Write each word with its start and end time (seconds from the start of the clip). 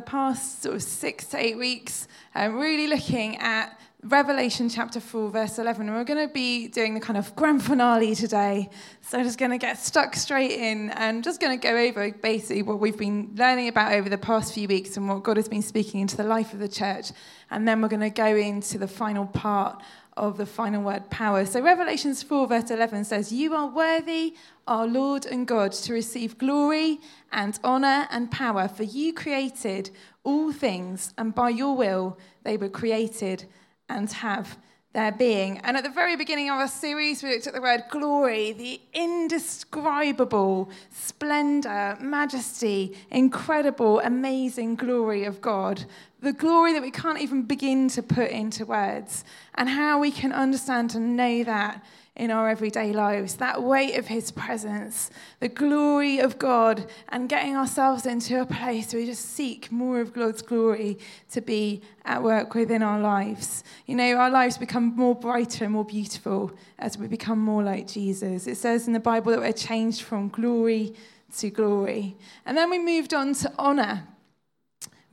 the 0.00 0.06
past 0.06 0.62
sort 0.62 0.74
of 0.74 0.82
six 0.82 1.26
to 1.26 1.36
eight 1.36 1.58
weeks, 1.58 2.08
um, 2.34 2.56
really 2.56 2.86
looking 2.86 3.36
at 3.36 3.78
Revelation 4.02 4.70
chapter 4.70 4.98
4, 4.98 5.28
verse 5.28 5.58
11. 5.58 5.88
And 5.88 5.94
we're 5.94 6.04
going 6.04 6.26
to 6.26 6.32
be 6.32 6.68
doing 6.68 6.94
the 6.94 7.00
kind 7.00 7.18
of 7.18 7.36
grand 7.36 7.62
finale 7.62 8.14
today. 8.14 8.70
So 9.02 9.18
I'm 9.18 9.24
just 9.24 9.38
going 9.38 9.50
to 9.50 9.58
get 9.58 9.76
stuck 9.78 10.16
straight 10.16 10.52
in 10.52 10.88
and 10.90 11.22
just 11.22 11.38
going 11.38 11.58
to 11.58 11.62
go 11.62 11.76
over 11.76 12.10
basically 12.12 12.62
what 12.62 12.80
we've 12.80 12.96
been 12.96 13.32
learning 13.34 13.68
about 13.68 13.92
over 13.92 14.08
the 14.08 14.16
past 14.16 14.54
few 14.54 14.66
weeks 14.68 14.96
and 14.96 15.06
what 15.06 15.22
God 15.22 15.36
has 15.36 15.48
been 15.48 15.60
speaking 15.60 16.00
into 16.00 16.16
the 16.16 16.24
life 16.24 16.54
of 16.54 16.60
the 16.60 16.68
church. 16.68 17.12
And 17.50 17.68
then 17.68 17.82
we're 17.82 17.88
going 17.88 18.00
to 18.00 18.08
go 18.08 18.34
into 18.34 18.78
the 18.78 18.88
final 18.88 19.26
part 19.26 19.82
of 20.16 20.36
the 20.36 20.46
final 20.46 20.82
word, 20.82 21.08
power. 21.10 21.44
So 21.46 21.60
Revelations 21.60 22.22
4, 22.22 22.46
verse 22.46 22.70
11 22.70 23.04
says, 23.04 23.32
You 23.32 23.54
are 23.54 23.68
worthy, 23.68 24.34
our 24.66 24.86
Lord 24.86 25.26
and 25.26 25.46
God, 25.46 25.72
to 25.72 25.92
receive 25.92 26.38
glory 26.38 27.00
and 27.32 27.58
honor 27.64 28.06
and 28.10 28.30
power, 28.30 28.68
for 28.68 28.82
you 28.82 29.12
created 29.12 29.90
all 30.22 30.52
things, 30.52 31.14
and 31.16 31.34
by 31.34 31.50
your 31.50 31.76
will 31.76 32.18
they 32.42 32.56
were 32.56 32.68
created 32.68 33.46
and 33.88 34.10
have 34.12 34.58
their 34.92 35.12
being. 35.12 35.58
And 35.58 35.76
at 35.76 35.84
the 35.84 35.90
very 35.90 36.16
beginning 36.16 36.50
of 36.50 36.56
our 36.56 36.68
series, 36.68 37.22
we 37.22 37.32
looked 37.32 37.46
at 37.46 37.54
the 37.54 37.60
word 37.60 37.84
glory, 37.90 38.52
the 38.52 38.80
indescribable 38.92 40.70
splendor, 40.90 41.96
majesty, 42.00 42.96
incredible, 43.10 44.00
amazing 44.00 44.74
glory 44.74 45.24
of 45.24 45.40
God. 45.40 45.84
The 46.20 46.32
glory 46.32 46.72
that 46.72 46.82
we 46.82 46.90
can't 46.90 47.20
even 47.20 47.42
begin 47.42 47.88
to 47.90 48.02
put 48.02 48.30
into 48.30 48.66
words, 48.66 49.24
and 49.54 49.68
how 49.68 50.00
we 50.00 50.10
can 50.10 50.32
understand 50.32 50.94
and 50.94 51.16
know 51.16 51.44
that 51.44 51.82
in 52.16 52.30
our 52.30 52.48
everyday 52.48 52.92
lives. 52.92 53.36
That 53.36 53.62
weight 53.62 53.96
of 53.96 54.08
His 54.08 54.30
presence, 54.30 55.10
the 55.38 55.48
glory 55.48 56.18
of 56.18 56.38
God, 56.38 56.86
and 57.08 57.28
getting 57.28 57.56
ourselves 57.56 58.06
into 58.06 58.40
a 58.40 58.46
place 58.46 58.92
where 58.92 59.00
we 59.00 59.06
just 59.06 59.24
seek 59.24 59.70
more 59.70 60.00
of 60.00 60.12
God's 60.12 60.42
glory 60.42 60.98
to 61.30 61.40
be 61.40 61.82
at 62.04 62.22
work 62.22 62.54
within 62.54 62.82
our 62.82 63.00
lives. 63.00 63.64
You 63.86 63.94
know, 63.94 64.16
our 64.16 64.30
lives 64.30 64.58
become 64.58 64.96
more 64.96 65.14
brighter 65.14 65.64
and 65.64 65.72
more 65.72 65.84
beautiful 65.84 66.52
as 66.78 66.98
we 66.98 67.06
become 67.06 67.38
more 67.38 67.62
like 67.62 67.86
Jesus. 67.86 68.46
It 68.46 68.56
says 68.56 68.86
in 68.86 68.92
the 68.92 69.00
Bible 69.00 69.32
that 69.32 69.40
we're 69.40 69.52
changed 69.52 70.02
from 70.02 70.28
glory 70.28 70.94
to 71.38 71.50
glory. 71.50 72.16
And 72.44 72.56
then 72.56 72.70
we 72.70 72.78
moved 72.78 73.14
on 73.14 73.34
to 73.34 73.52
honor 73.58 74.06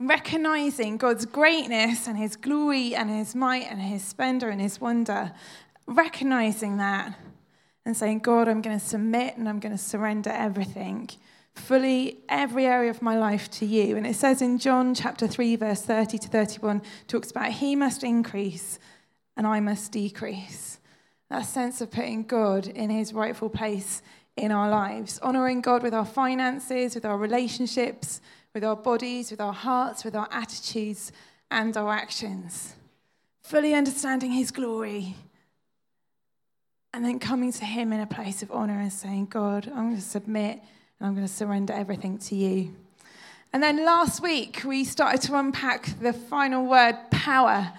recognizing 0.00 0.96
God's 0.96 1.26
greatness 1.26 2.06
and 2.06 2.16
his 2.16 2.36
glory 2.36 2.94
and 2.94 3.10
his 3.10 3.34
might 3.34 3.66
and 3.68 3.80
his 3.80 4.04
splendor 4.04 4.48
and 4.48 4.60
his 4.60 4.80
wonder, 4.80 5.32
recognizing 5.88 6.76
that 6.76 7.18
and 7.84 7.96
saying, 7.96 8.20
God, 8.20 8.46
I'm 8.46 8.60
going 8.60 8.78
to 8.78 8.84
submit 8.84 9.36
and 9.36 9.48
I'm 9.48 9.58
going 9.58 9.72
to 9.72 9.82
surrender 9.82 10.30
everything, 10.30 11.08
fully 11.54 12.18
every 12.28 12.66
area 12.66 12.90
of 12.90 13.00
my 13.00 13.18
life 13.18 13.50
to 13.52 13.66
you. 13.66 13.96
And 13.96 14.06
it 14.06 14.14
says 14.14 14.42
in 14.42 14.58
John 14.58 14.94
chapter 14.94 15.26
3, 15.26 15.56
verse 15.56 15.80
30 15.82 16.18
to 16.18 16.28
31, 16.28 16.82
talks 17.06 17.30
about 17.30 17.52
he 17.52 17.74
must 17.74 18.04
increase 18.04 18.78
and 19.36 19.46
I 19.46 19.60
must 19.60 19.90
decrease. 19.90 20.78
That 21.30 21.46
sense 21.46 21.80
of 21.80 21.90
putting 21.90 22.24
God 22.24 22.66
in 22.66 22.90
his 22.90 23.12
rightful 23.12 23.48
place 23.48 24.02
in 24.36 24.52
our 24.52 24.68
lives, 24.68 25.18
honoring 25.20 25.62
God 25.62 25.82
with 25.82 25.94
our 25.94 26.04
finances, 26.04 26.94
with 26.94 27.04
our 27.04 27.16
relationships, 27.16 28.20
with 28.54 28.64
our 28.64 28.76
bodies, 28.76 29.30
with 29.30 29.40
our 29.40 29.52
hearts, 29.52 30.04
with 30.04 30.14
our 30.14 30.28
attitudes, 30.30 31.12
and 31.50 31.76
our 31.76 31.90
actions. 31.90 32.74
Fully 33.42 33.74
understanding 33.74 34.32
his 34.32 34.50
glory 34.50 35.16
and 36.92 37.04
then 37.04 37.18
coming 37.18 37.52
to 37.52 37.64
Him 37.64 37.92
in 37.92 38.00
a 38.00 38.06
place 38.06 38.42
of 38.42 38.50
honor 38.50 38.80
and 38.80 38.92
saying, 38.92 39.26
God, 39.26 39.66
I'm 39.68 39.88
going 39.88 39.96
to 39.96 40.02
submit 40.02 40.60
and 40.98 41.06
I'm 41.06 41.14
going 41.14 41.26
to 41.26 41.32
surrender 41.32 41.72
everything 41.72 42.18
to 42.18 42.34
you. 42.34 42.74
And 43.52 43.62
then 43.62 43.84
last 43.84 44.22
week, 44.22 44.62
we 44.64 44.84
started 44.84 45.22
to 45.22 45.38
unpack 45.38 45.98
the 46.00 46.12
final 46.12 46.66
word, 46.66 46.96
power. 47.10 47.72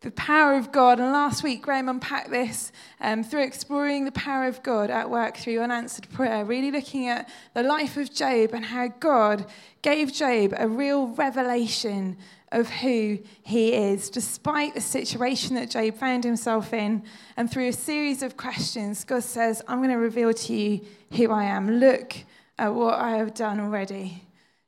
The 0.00 0.10
power 0.10 0.54
of 0.54 0.72
God. 0.72 1.00
And 1.00 1.12
last 1.12 1.42
week, 1.42 1.62
Graham 1.62 1.88
unpacked 1.88 2.30
this 2.30 2.70
um, 3.00 3.24
through 3.24 3.44
exploring 3.44 4.04
the 4.04 4.12
power 4.12 4.46
of 4.46 4.62
God 4.62 4.90
at 4.90 5.08
work 5.10 5.36
through 5.36 5.60
unanswered 5.60 6.08
prayer, 6.10 6.44
really 6.44 6.70
looking 6.70 7.08
at 7.08 7.28
the 7.54 7.62
life 7.62 7.96
of 7.96 8.12
Job 8.12 8.50
and 8.52 8.64
how 8.64 8.88
God 8.88 9.46
gave 9.82 10.12
Job 10.12 10.54
a 10.56 10.68
real 10.68 11.08
revelation 11.08 12.16
of 12.52 12.68
who 12.68 13.18
he 13.42 13.72
is, 13.72 14.08
despite 14.08 14.74
the 14.74 14.80
situation 14.80 15.56
that 15.56 15.70
Job 15.70 15.96
found 15.96 16.24
himself 16.24 16.72
in. 16.72 17.02
And 17.36 17.50
through 17.50 17.68
a 17.68 17.72
series 17.72 18.22
of 18.22 18.36
questions, 18.36 19.04
God 19.04 19.22
says, 19.22 19.62
I'm 19.66 19.78
going 19.78 19.90
to 19.90 19.96
reveal 19.96 20.32
to 20.32 20.54
you 20.54 20.80
who 21.12 21.30
I 21.30 21.44
am. 21.44 21.78
Look 21.78 22.14
at 22.58 22.74
what 22.74 22.94
I 22.94 23.16
have 23.16 23.34
done 23.34 23.60
already. 23.60 24.22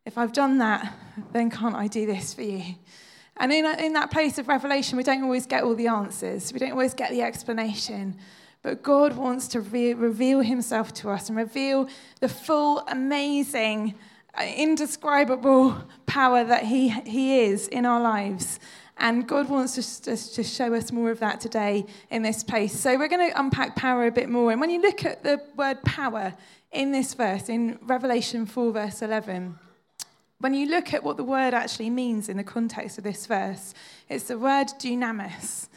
If 0.05 0.19
I've 0.19 0.33
done 0.33 0.59
that, 0.59 0.95
then 1.33 1.51
can't 1.51 1.75
I 1.75 1.87
do 1.87 2.07
this 2.07 2.35
for 2.35 2.43
you? 2.43 2.63
And 3.37 3.53
in, 3.53 3.65
in 3.79 3.93
that 3.93 4.11
place 4.11 4.39
of 4.39 4.49
revelation, 4.49 4.97
we 4.97 5.05
don't 5.05 5.23
always 5.23 5.47
get 5.47 5.63
all 5.63 5.75
the 5.75 5.87
answers, 5.87 6.53
we 6.53 6.59
don't 6.59 6.73
always 6.73 6.95
get 6.95 7.11
the 7.11 7.23
explanation. 7.23 8.17
But 8.63 8.83
God 8.83 9.17
wants 9.17 9.47
to 9.49 9.61
re- 9.61 9.95
reveal 9.95 10.41
himself 10.41 10.93
to 10.95 11.11
us 11.11 11.29
and 11.29 11.39
reveal 11.39 11.89
the 12.21 12.29
full, 12.29 12.81
amazing, 12.89 13.95
indescribable 14.45 15.77
power 16.07 16.45
that 16.45 16.65
he, 16.65 16.89
he 16.89 17.41
is 17.41 17.69
in 17.69 17.87
our 17.87 18.01
lives. 18.01 18.61
And 18.99 19.29
God 19.29 19.49
wants 19.49 19.79
us 19.79 20.01
to, 20.01 20.17
to 20.35 20.43
show 20.43 20.75
us 20.75 20.91
more 20.91 21.11
of 21.11 21.21
that 21.21 21.41
today 21.41 21.87
in 22.11 22.23
this 22.23 22.43
place. 22.43 22.79
So 22.79 22.99
we're 22.99 23.09
going 23.09 23.31
to 23.31 23.41
unpack 23.41 23.77
power 23.77 24.07
a 24.07 24.11
bit 24.11 24.29
more. 24.29 24.51
And 24.51 24.61
when 24.61 24.71
you 24.71 24.83
look 24.83 25.05
at 25.05 25.23
the 25.23 25.41
word 25.57 25.83
power 25.85 26.35
in 26.73 26.91
this 26.91 27.15
verse, 27.15 27.49
in 27.49 27.79
Revelation 27.83 28.45
4, 28.45 28.73
verse 28.73 29.03
11, 29.03 29.59
when 30.41 30.55
you 30.55 30.69
look 30.69 30.93
at 30.93 31.03
what 31.03 31.17
the 31.17 31.25
word 31.25 31.55
actually 31.55 31.91
means 31.91 32.29
in 32.29 32.37
the 32.37 32.45
context 32.45 32.99
of 32.99 33.05
this 33.05 33.27
verse, 33.27 33.73
it's 34.09 34.25
the 34.25 34.39
word 34.39 34.69
dunamis. 34.79 35.69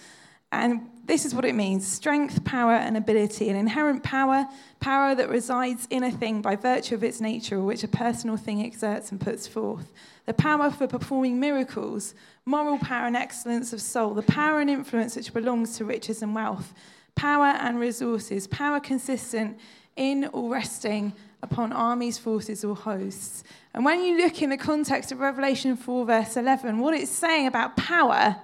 And 0.52 0.90
this 1.06 1.26
is 1.26 1.34
what 1.34 1.46
it 1.46 1.56
means 1.56 1.88
strength, 1.88 2.44
power, 2.44 2.74
and 2.74 2.96
ability. 2.96 3.50
An 3.50 3.56
inherent 3.56 4.04
power, 4.04 4.48
power 4.80 5.16
that 5.16 5.30
resides 5.30 5.88
in 5.90 6.04
a 6.04 6.12
thing 6.12 6.42
by 6.42 6.56
virtue 6.56 6.96
of 6.96 7.04
its 7.04 7.22
nature, 7.22 7.58
or 7.58 7.64
which 7.64 7.84
a 7.84 7.88
personal 7.88 8.38
thing 8.38 8.64
exerts 8.64 9.12
and 9.12 9.20
puts 9.20 9.48
forth. 9.48 9.92
The 10.26 10.34
power 10.34 10.70
for 10.70 10.88
performing 10.88 11.40
miracles, 11.40 12.14
moral 12.46 12.78
power 12.78 13.08
and 13.08 13.16
excellence 13.16 13.74
of 13.74 13.82
soul, 13.82 14.14
the 14.14 14.22
power 14.22 14.60
and 14.60 14.70
influence 14.70 15.16
which 15.16 15.34
belongs 15.34 15.78
to 15.78 15.86
riches 15.86 16.22
and 16.22 16.36
wealth, 16.36 16.74
power 17.16 17.48
and 17.48 17.80
resources, 17.80 18.48
power 18.48 18.80
consistent 18.80 19.58
in 19.96 20.30
or 20.34 20.50
resting 20.50 21.14
upon 21.44 21.74
armies, 21.74 22.18
forces, 22.18 22.64
or 22.64 22.76
hosts. 22.76 23.44
And 23.74 23.84
when 23.84 24.02
you 24.02 24.18
look 24.18 24.42
in 24.42 24.50
the 24.50 24.58
context 24.58 25.12
of 25.12 25.20
Revelation 25.20 25.76
4, 25.76 26.06
verse 26.06 26.38
11, 26.38 26.78
what 26.80 26.94
it's 26.94 27.12
saying 27.12 27.48
about 27.48 27.76
power 27.76 28.38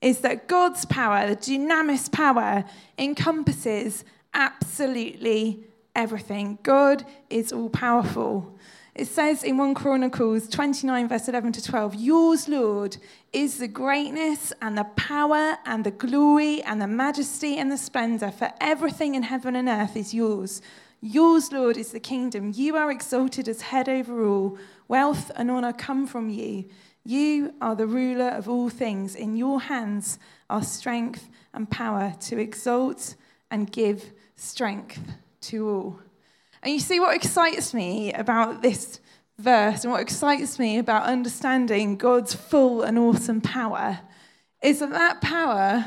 is 0.00 0.20
that 0.20 0.46
God's 0.46 0.84
power, 0.84 1.26
the 1.26 1.36
dunamis 1.36 2.10
power, 2.10 2.64
encompasses 2.98 4.04
absolutely 4.34 5.64
everything. 5.94 6.58
God 6.62 7.04
is 7.30 7.52
all 7.52 7.70
powerful. 7.70 8.56
It 8.94 9.08
says 9.08 9.42
in 9.42 9.58
1 9.58 9.74
Chronicles 9.74 10.48
29, 10.48 11.08
verse 11.08 11.28
11 11.28 11.52
to 11.52 11.62
12, 11.62 11.94
Yours, 11.96 12.48
Lord, 12.48 12.96
is 13.30 13.58
the 13.58 13.68
greatness 13.68 14.54
and 14.62 14.78
the 14.78 14.84
power 14.96 15.58
and 15.66 15.84
the 15.84 15.90
glory 15.90 16.62
and 16.62 16.80
the 16.80 16.86
majesty 16.86 17.58
and 17.58 17.70
the 17.70 17.76
splendor, 17.76 18.30
for 18.30 18.52
everything 18.58 19.14
in 19.14 19.22
heaven 19.22 19.54
and 19.54 19.68
earth 19.68 19.96
is 19.96 20.14
yours. 20.14 20.62
Yours, 21.02 21.52
Lord, 21.52 21.76
is 21.76 21.92
the 21.92 22.00
kingdom. 22.00 22.52
You 22.54 22.76
are 22.76 22.90
exalted 22.90 23.48
as 23.48 23.60
head 23.60 23.86
over 23.86 24.24
all. 24.24 24.58
Wealth 24.88 25.30
and 25.36 25.50
honor 25.50 25.74
come 25.74 26.06
from 26.06 26.30
you. 26.30 26.64
You 27.06 27.54
are 27.60 27.76
the 27.76 27.86
ruler 27.86 28.30
of 28.30 28.48
all 28.48 28.68
things. 28.68 29.14
In 29.14 29.36
your 29.36 29.60
hands 29.60 30.18
are 30.50 30.64
strength 30.64 31.30
and 31.54 31.70
power 31.70 32.16
to 32.22 32.36
exalt 32.40 33.14
and 33.48 33.70
give 33.70 34.12
strength 34.34 35.12
to 35.42 35.68
all. 35.68 36.00
And 36.64 36.74
you 36.74 36.80
see 36.80 36.98
what 36.98 37.14
excites 37.14 37.72
me 37.72 38.12
about 38.12 38.60
this 38.60 38.98
verse 39.38 39.84
and 39.84 39.92
what 39.92 40.00
excites 40.00 40.58
me 40.58 40.78
about 40.78 41.04
understanding 41.04 41.96
God's 41.96 42.34
full 42.34 42.82
and 42.82 42.98
awesome 42.98 43.40
power 43.40 44.00
is 44.60 44.80
that 44.80 44.90
that 44.90 45.20
power 45.20 45.84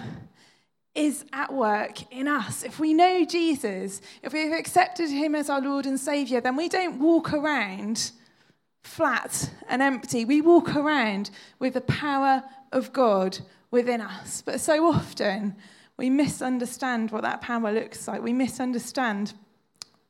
is 0.96 1.26
at 1.34 1.54
work 1.54 2.02
in 2.14 2.30
us. 2.30 2.64
If 2.64 2.80
we 2.80 2.94
know 2.94 3.26
Jesus, 3.26 4.00
if 4.24 4.32
we've 4.32 4.54
accepted 4.54 5.10
him 5.10 5.36
as 5.36 5.50
our 5.50 5.60
Lord 5.60 5.86
and 5.86 6.00
Savior, 6.00 6.40
then 6.40 6.56
we 6.56 6.70
don't 6.70 6.98
walk 7.00 7.34
around 7.34 8.12
flat 8.84 9.52
and 9.68 9.82
empty. 9.82 10.26
We 10.26 10.42
walk 10.42 10.76
around 10.76 11.30
with 11.60 11.74
the 11.74 11.82
power 11.82 12.44
of 12.72 12.94
God 12.94 13.40
within 13.72 14.02
us. 14.02 14.42
But 14.42 14.60
so 14.60 14.88
often 14.88 15.56
we 15.98 16.10
misunderstand 16.10 17.12
what 17.12 17.24
that 17.24 17.42
power 17.42 17.72
looks 17.72 18.08
like. 18.08 18.22
We 18.22 18.34
misunderstand 18.34 19.34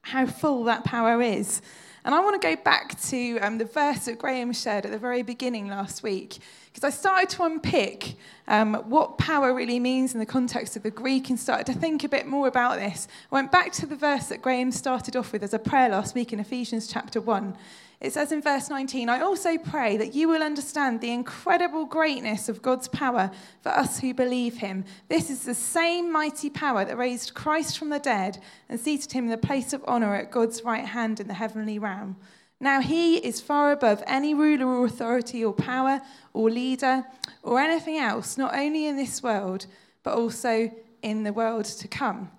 how 0.01 0.25
full 0.25 0.63
that 0.66 0.83
power 0.83 1.21
is. 1.21 1.62
And 2.06 2.16
I 2.16 2.21
want 2.21 2.42
to 2.42 2.48
go 2.48 2.56
back 2.63 3.00
to 3.10 3.39
um, 3.39 3.57
the 3.57 3.66
verse 3.66 4.06
that 4.06 4.19
Graham 4.19 4.54
shared 4.54 4.86
at 4.86 4.92
the 4.92 4.98
very 4.98 5.21
beginning 5.21 5.68
last 5.68 6.01
week, 6.01 6.38
because 6.68 6.86
I 6.86 6.92
started 6.92 7.30
to 7.31 7.44
unpick 7.44 8.16
um, 8.48 8.75
what 8.88 9.18
power 9.18 9.54
really 9.54 9.80
means 9.80 10.13
in 10.13 10.19
the 10.19 10.25
context 10.25 10.77
of 10.77 10.83
the 10.83 10.92
Greek 10.92 11.30
and 11.30 11.38
started 11.38 11.66
to 11.66 11.74
think 11.74 12.04
a 12.04 12.10
bit 12.10 12.25
more 12.25 12.48
about 12.48 12.77
this. 12.77 13.07
I 13.31 13.36
went 13.36 13.51
back 13.51 13.74
to 13.74 13.86
the 13.86 13.98
verse 13.98 14.27
that 14.27 14.42
Graham 14.42 14.71
started 14.71 15.18
off 15.18 15.33
with 15.33 15.44
as 15.44 15.54
a 15.54 15.60
prayer 15.60 15.89
last 15.89 16.16
week 16.16 16.31
in 16.31 16.39
Ephesians 16.39 16.88
chapter 16.88 17.19
1. 17.19 17.56
It 18.01 18.13
says 18.13 18.31
in 18.31 18.42
verse 18.42 18.69
19, 18.69 19.10
I 19.10 19.19
also 19.19 19.57
pray 19.57 19.98
that 19.98 20.16
you 20.16 20.30
will 20.30 20.42
understand 20.42 21.01
the 21.01 21.12
incredible 21.12 21.86
greatness 21.86 22.48
of 22.48 22.62
God's 22.62 22.88
power 22.88 23.30
for 23.62 23.69
us 23.69 24.00
who 24.00 24.13
believe 24.13 24.57
him. 24.57 24.86
This 25.10 25.30
is 25.30 25.44
the 25.44 25.54
same 25.54 26.10
mighty 26.10 26.50
power 26.50 26.86
that 26.86 26.98
raised 26.98 27.34
Christ 27.34 27.78
from 27.78 27.90
the 27.90 28.00
dead 28.00 28.42
and 28.69 28.80
seated 28.80 29.12
him 29.12 29.25
in 29.25 29.31
the 29.31 29.38
place 29.38 29.74
of 29.74 29.84
honor 29.86 30.16
at 30.16 30.31
God's 30.31 30.63
right 30.63 30.86
hand 30.86 31.19
in 31.19 31.28
the 31.28 31.34
heavenly 31.34 31.78
realm. 31.78 32.16
Now 32.62 32.80
he 32.80 33.18
is 33.18 33.42
far 33.42 33.74
above 33.74 34.02
any 34.07 34.34
ruler 34.34 34.66
or 34.66 34.86
authority 34.86 35.44
or 35.44 35.54
power 35.54 36.02
or 36.34 36.50
leader 36.50 37.06
or 37.44 37.60
anything 37.60 37.98
else, 37.98 38.38
not 38.38 38.56
only 38.56 38.88
in 38.88 38.95
this 38.95 39.22
world, 39.22 39.66
but 40.04 40.13
also 40.13 40.72
in 41.02 41.24
the 41.24 41.34
world 41.34 41.66
to 41.66 41.88
come. 41.90 42.31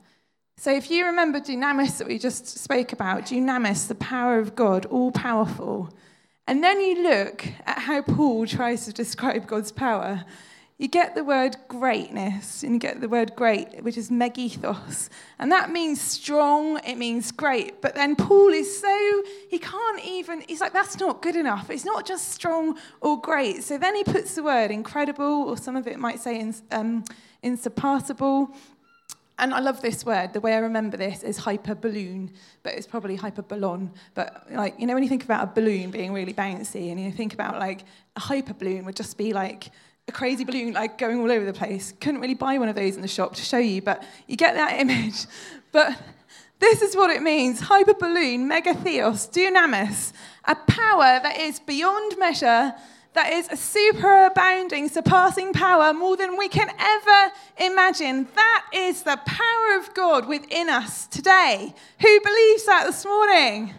So 0.61 0.71
if 0.71 0.91
you 0.91 1.07
remember 1.07 1.41
dunamis 1.41 1.97
that 1.97 2.07
we 2.07 2.19
just 2.19 2.47
spoke 2.47 2.93
about, 2.93 3.23
dunamis, 3.23 3.89
the 3.89 3.95
power 3.95 4.39
of 4.39 4.55
God, 4.55 4.85
all 4.85 5.11
powerful, 5.11 5.89
and 6.47 6.63
then 6.63 6.83
you 6.83 7.03
look 7.03 7.47
at 7.65 7.79
how 7.79 8.03
Paul 8.03 8.47
tries 8.47 8.85
to 8.85 8.93
describe 8.93 9.47
God's 9.47 9.73
power, 9.73 10.27
you 10.77 10.87
get 10.87 11.15
the 11.15 11.25
word 11.25 11.57
greatness, 11.69 12.63
and 12.63 12.75
you 12.75 12.79
get 12.79 13.01
the 13.01 13.09
word 13.09 13.35
great, 13.37 13.83
which 13.83 13.97
is 13.97 14.11
megethos. 14.11 15.09
And 15.39 15.51
that 15.51 15.71
means 15.71 15.99
strong, 15.99 16.79
it 16.87 16.97
means 16.97 17.33
great. 17.33 17.81
But 17.81 17.95
then 17.95 18.15
Paul 18.15 18.51
is 18.51 18.81
so, 18.83 19.23
he 19.49 19.59
can't 19.59 20.05
even, 20.05 20.45
he's 20.47 20.61
like, 20.61 20.75
that's 20.75 21.01
not 21.01 21.23
good 21.23 21.37
enough. 21.37 21.71
It's 21.71 21.87
not 21.87 22.05
just 22.05 22.33
strong 22.33 22.77
or 23.01 23.19
great. 23.19 23.65
So 23.65 23.79
then 23.79 23.97
he 23.97 24.05
puts 24.05 24.35
the 24.35 24.43
word 24.43 24.71
incredible, 24.71 25.25
or 25.49 25.57
some 25.57 25.75
of 25.75 25.87
it 25.87 25.99
might 25.99 26.21
say 26.21 26.53
um, 26.71 27.03
insurpassable. 27.43 28.55
And 29.41 29.55
I 29.55 29.61
love 29.61 29.81
this 29.81 30.05
word. 30.05 30.35
The 30.35 30.41
way 30.41 30.53
I 30.53 30.59
remember 30.59 30.99
this 30.99 31.23
is 31.23 31.39
hyper 31.39 31.75
balloon, 31.75 32.31
but 32.63 32.75
it's 32.75 32.87
probably 32.87 33.17
hyper 33.17 33.41
ballon. 33.41 33.91
But 34.15 34.47
like, 34.53 34.79
you 34.79 34.87
know, 34.87 34.93
when 34.93 35.03
you 35.03 35.09
think 35.09 35.25
about 35.25 35.43
a 35.43 35.47
balloon 35.47 35.91
being 35.91 36.13
really 36.13 36.35
bouncy, 36.35 36.91
and 36.91 37.01
you 37.01 37.11
think 37.11 37.33
about 37.33 37.59
like 37.59 37.85
a 38.17 38.21
hyper 38.21 38.53
balloon 38.53 38.85
would 38.85 38.97
just 38.97 39.17
be 39.17 39.33
like 39.33 39.71
a 40.09 40.13
crazy 40.13 40.45
balloon 40.45 40.75
like 40.75 40.99
going 40.99 41.21
all 41.21 41.33
over 41.33 41.47
the 41.47 41.55
place. 41.55 41.95
Couldn't 42.01 42.21
really 42.21 42.35
buy 42.35 42.59
one 42.59 42.69
of 42.69 42.77
those 42.77 42.97
in 42.97 43.03
the 43.03 43.09
shop 43.09 43.35
to 43.37 43.43
show 43.43 43.57
you, 43.57 43.81
but 43.81 44.05
you 44.27 44.37
get 44.37 44.55
that 44.55 44.79
image. 44.79 45.27
But 45.73 45.97
this 46.59 46.83
is 46.83 46.97
what 46.97 47.11
it 47.11 47.23
means: 47.23 47.61
hyper 47.61 47.95
balloon, 47.95 48.51
megethos, 48.51 49.31
dunamis, 49.31 50.13
a 50.45 50.57
power 50.57 51.21
that 51.23 51.39
is 51.39 51.61
beyond 51.61 52.19
measure 52.19 52.75
that 53.15 53.33
is 53.33 53.49
a 53.49 53.57
superabounding, 53.57 54.91
surpassing 54.91 55.53
power 55.53 55.93
more 55.93 56.17
than 56.17 56.37
we 56.37 56.49
can 56.49 56.71
ever 56.79 57.33
imagine. 57.59 58.29
That 58.35 58.67
is 58.73 59.03
the 59.03 59.19
power 59.27 59.79
of 59.79 59.93
God 59.95 60.29
within 60.29 60.69
us 60.69 61.07
today. 61.07 61.75
Who 62.01 62.21
believes 62.21 62.67
that 62.67 62.85
this 62.87 63.05
morning? 63.05 63.75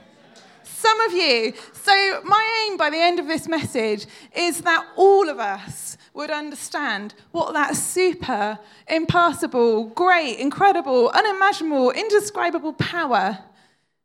Some 0.63 0.99
of 1.01 1.13
you. 1.13 1.53
So, 1.73 2.21
my 2.23 2.65
aim 2.65 2.75
by 2.75 2.89
the 2.89 2.97
end 2.97 3.19
of 3.19 3.27
this 3.27 3.47
message 3.47 4.05
is 4.35 4.61
that 4.61 4.85
all 4.97 5.29
of 5.29 5.39
us 5.39 5.97
would 6.13 6.29
understand 6.29 7.13
what 7.31 7.53
that 7.53 7.75
super, 7.75 8.59
impassable, 8.87 9.85
great, 9.85 10.39
incredible, 10.39 11.09
unimaginable, 11.09 11.91
indescribable 11.91 12.73
power 12.73 13.39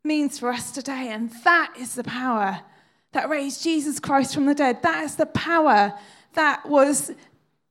means 0.05 0.39
for 0.39 0.51
us 0.51 0.71
today. 0.71 1.09
And 1.11 1.31
that 1.43 1.75
is 1.79 1.95
the 1.95 2.05
power 2.05 2.61
that 3.17 3.31
raised 3.31 3.63
Jesus 3.63 3.99
Christ 3.99 4.35
from 4.35 4.45
the 4.45 4.55
dead. 4.55 4.83
That 4.83 5.03
is 5.03 5.17
the 5.17 5.25
power 5.25 5.99
that 6.35 6.69
was 6.69 7.11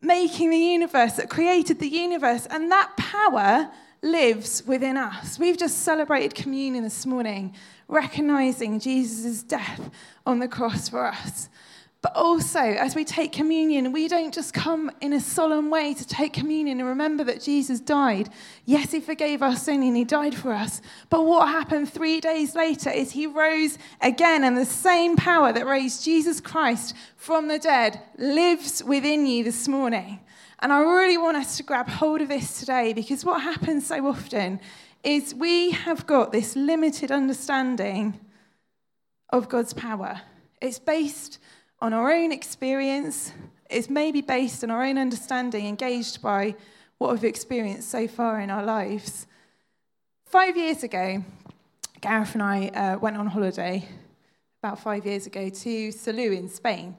making 0.01 0.49
the 0.49 0.57
universe, 0.57 1.13
that 1.13 1.29
created 1.29 1.77
the 1.77 1.87
universe. 1.87 2.47
And 2.49 2.71
that 2.71 2.97
power 2.97 3.69
lives 4.01 4.63
within 4.65 4.97
us. 4.97 5.37
We've 5.37 5.57
just 5.57 5.83
celebrated 5.83 6.33
communion 6.33 6.83
this 6.83 7.05
morning, 7.05 7.53
recognizing 7.87 8.79
Jesus' 8.79 9.43
death 9.43 9.91
on 10.25 10.39
the 10.39 10.47
cross 10.47 10.89
for 10.89 11.05
us. 11.05 11.47
But 12.05 12.17
also, 12.17 12.59
as 12.59 12.93
we 12.93 13.03
take 13.03 13.31
communion, 13.31 13.91
we 13.91 14.07
don't 14.07 14.31
just 14.31 14.53
come 14.53 14.91
in 15.01 15.11
a 15.11 15.19
solemn 15.19 15.71
way 15.71 15.95
to 15.95 16.05
take 16.05 16.33
communion 16.33 16.79
and 16.79 16.87
remember 16.87 17.23
that 17.23 17.41
Jesus 17.41 17.79
died. 17.79 18.29
Yes, 18.63 18.91
he 18.91 18.99
forgave 18.99 19.41
our 19.41 19.55
sin 19.55 19.81
and 19.81 19.97
he 19.97 20.03
died 20.03 20.35
for 20.35 20.53
us. 20.53 20.83
But 21.09 21.25
what 21.25 21.47
happened 21.47 21.91
three 21.91 22.21
days 22.21 22.53
later 22.53 22.91
is 22.91 23.13
he 23.13 23.25
rose 23.25 23.79
again, 24.01 24.43
and 24.43 24.55
the 24.55 24.65
same 24.65 25.15
power 25.15 25.51
that 25.51 25.65
raised 25.65 26.03
Jesus 26.03 26.39
Christ 26.39 26.93
from 27.15 27.47
the 27.47 27.57
dead 27.57 27.99
lives 28.19 28.83
within 28.83 29.25
you 29.25 29.43
this 29.43 29.67
morning. 29.67 30.19
And 30.59 30.71
I 30.71 30.81
really 30.81 31.17
want 31.17 31.37
us 31.37 31.57
to 31.57 31.63
grab 31.63 31.89
hold 31.89 32.21
of 32.21 32.27
this 32.27 32.59
today 32.59 32.93
because 32.93 33.25
what 33.25 33.41
happens 33.41 33.87
so 33.87 34.05
often 34.05 34.59
is 35.03 35.33
we 35.33 35.71
have 35.71 36.05
got 36.05 36.31
this 36.31 36.55
limited 36.55 37.11
understanding 37.11 38.19
of 39.31 39.49
God's 39.49 39.73
power. 39.73 40.21
It's 40.61 40.77
based 40.77 41.39
on 41.85 41.93
our 41.93 42.11
own 42.11 42.31
experience, 42.31 43.31
it's 43.69 43.91
maybe 43.91 44.19
based 44.19 44.63
on 44.63 44.71
our 44.71 44.83
own 44.83 44.97
understanding, 44.97 45.67
engaged 45.67 46.19
by 46.19 46.55
what 46.97 47.11
we've 47.11 47.25
experienced 47.25 47.91
so 47.91 48.07
far 48.07 48.39
in 48.39 48.49
our 48.49 48.63
lives. 48.63 49.27
Five 50.25 50.57
years 50.57 50.81
ago, 50.81 51.23
Gareth 52.01 52.33
and 52.33 52.41
I 52.41 52.69
uh, 52.69 52.97
went 52.97 53.17
on 53.17 53.27
holiday 53.27 53.87
about 54.63 54.79
five 54.79 55.05
years 55.05 55.27
ago 55.27 55.47
to 55.47 55.89
Salou 55.89 56.35
in 56.35 56.49
Spain. 56.49 56.97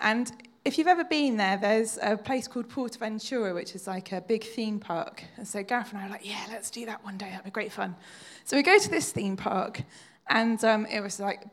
And 0.00 0.32
if 0.64 0.78
you've 0.78 0.88
ever 0.88 1.04
been 1.04 1.36
there, 1.36 1.56
there's 1.56 1.96
a 2.02 2.16
place 2.16 2.48
called 2.48 2.68
Portaventura, 2.68 3.54
which 3.54 3.76
is 3.76 3.86
like 3.86 4.10
a 4.10 4.20
big 4.20 4.42
theme 4.42 4.80
park. 4.80 5.22
And 5.36 5.46
so 5.46 5.62
Gareth 5.62 5.92
and 5.92 6.00
I 6.00 6.06
were 6.06 6.10
like, 6.10 6.26
yeah, 6.28 6.44
let's 6.50 6.72
do 6.72 6.84
that 6.86 7.04
one 7.04 7.16
day. 7.16 7.30
That'd 7.30 7.44
be 7.44 7.50
great 7.52 7.70
fun. 7.70 7.94
So 8.44 8.56
we 8.56 8.64
go 8.64 8.80
to 8.80 8.90
this 8.90 9.12
theme 9.12 9.36
park, 9.36 9.82
and 10.26 10.62
um, 10.64 10.86
it 10.86 11.00
was 11.00 11.20
like 11.20 11.46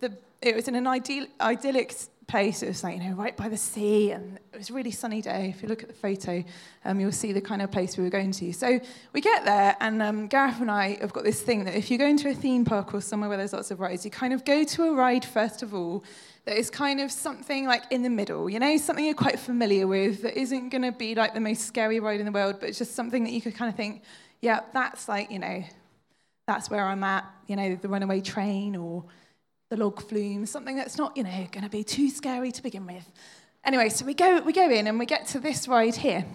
the 0.00 0.16
it 0.40 0.56
was 0.56 0.66
in 0.66 0.74
an 0.74 0.86
ideal, 0.86 1.26
idyllic 1.40 1.94
place. 2.32 2.62
It 2.62 2.68
was 2.68 2.82
like, 2.82 2.96
you 2.96 3.10
know, 3.10 3.14
right 3.14 3.36
by 3.36 3.50
the 3.50 3.58
sea, 3.58 4.12
and 4.12 4.38
it 4.54 4.56
was 4.56 4.70
a 4.70 4.72
really 4.72 4.90
sunny 4.90 5.20
day. 5.20 5.52
If 5.54 5.62
you 5.62 5.68
look 5.68 5.82
at 5.82 5.88
the 5.88 5.94
photo, 5.94 6.42
um, 6.86 6.98
you'll 6.98 7.12
see 7.12 7.30
the 7.30 7.42
kind 7.42 7.60
of 7.60 7.70
place 7.70 7.98
we 7.98 8.04
were 8.04 8.10
going 8.10 8.32
to. 8.32 8.54
So 8.54 8.80
we 9.12 9.20
get 9.20 9.44
there, 9.44 9.76
and 9.80 10.00
um, 10.00 10.28
Gareth 10.28 10.58
and 10.62 10.70
I 10.70 10.96
have 11.02 11.12
got 11.12 11.24
this 11.24 11.42
thing 11.42 11.64
that 11.64 11.74
if 11.74 11.90
you 11.90 11.98
go 11.98 12.06
into 12.06 12.30
a 12.30 12.34
theme 12.34 12.64
park 12.64 12.94
or 12.94 13.02
somewhere 13.02 13.28
where 13.28 13.36
there's 13.36 13.52
lots 13.52 13.70
of 13.70 13.80
rides, 13.80 14.06
you 14.06 14.10
kind 14.10 14.32
of 14.32 14.46
go 14.46 14.64
to 14.64 14.84
a 14.84 14.94
ride 14.94 15.26
first 15.26 15.62
of 15.62 15.74
all 15.74 16.04
that 16.46 16.56
is 16.56 16.70
kind 16.70 17.00
of 17.02 17.12
something 17.12 17.66
like 17.66 17.84
in 17.90 18.02
the 18.02 18.10
middle, 18.10 18.48
you 18.48 18.58
know, 18.58 18.78
something 18.78 19.04
you're 19.04 19.14
quite 19.14 19.38
familiar 19.38 19.86
with 19.86 20.22
that 20.22 20.34
isn't 20.34 20.70
going 20.70 20.82
to 20.82 20.92
be 20.92 21.14
like 21.14 21.34
the 21.34 21.40
most 21.40 21.66
scary 21.66 22.00
ride 22.00 22.18
in 22.18 22.24
the 22.24 22.32
world, 22.32 22.56
but 22.60 22.70
it's 22.70 22.78
just 22.78 22.94
something 22.94 23.24
that 23.24 23.32
you 23.32 23.42
could 23.42 23.54
kind 23.54 23.68
of 23.68 23.76
think, 23.76 24.02
yeah, 24.40 24.60
that's 24.72 25.06
like, 25.06 25.30
you 25.30 25.38
know, 25.38 25.62
that's 26.46 26.70
where 26.70 26.84
I'm 26.84 27.04
at, 27.04 27.26
you 27.46 27.56
know, 27.56 27.76
the 27.76 27.88
runaway 27.88 28.22
train 28.22 28.74
or 28.74 29.04
the 29.72 29.82
log 29.82 30.02
flume, 30.02 30.44
something 30.44 30.76
that's 30.76 30.98
not, 30.98 31.16
you 31.16 31.22
know, 31.22 31.48
going 31.50 31.64
to 31.64 31.70
be 31.70 31.82
too 31.82 32.10
scary 32.10 32.52
to 32.52 32.62
begin 32.62 32.86
with. 32.86 33.10
Anyway, 33.64 33.88
so 33.88 34.04
we 34.04 34.12
go, 34.12 34.38
we 34.42 34.52
go 34.52 34.68
in 34.68 34.86
and 34.86 34.98
we 34.98 35.06
get 35.06 35.26
to 35.28 35.40
this 35.40 35.66
ride 35.66 35.96
here. 35.96 36.26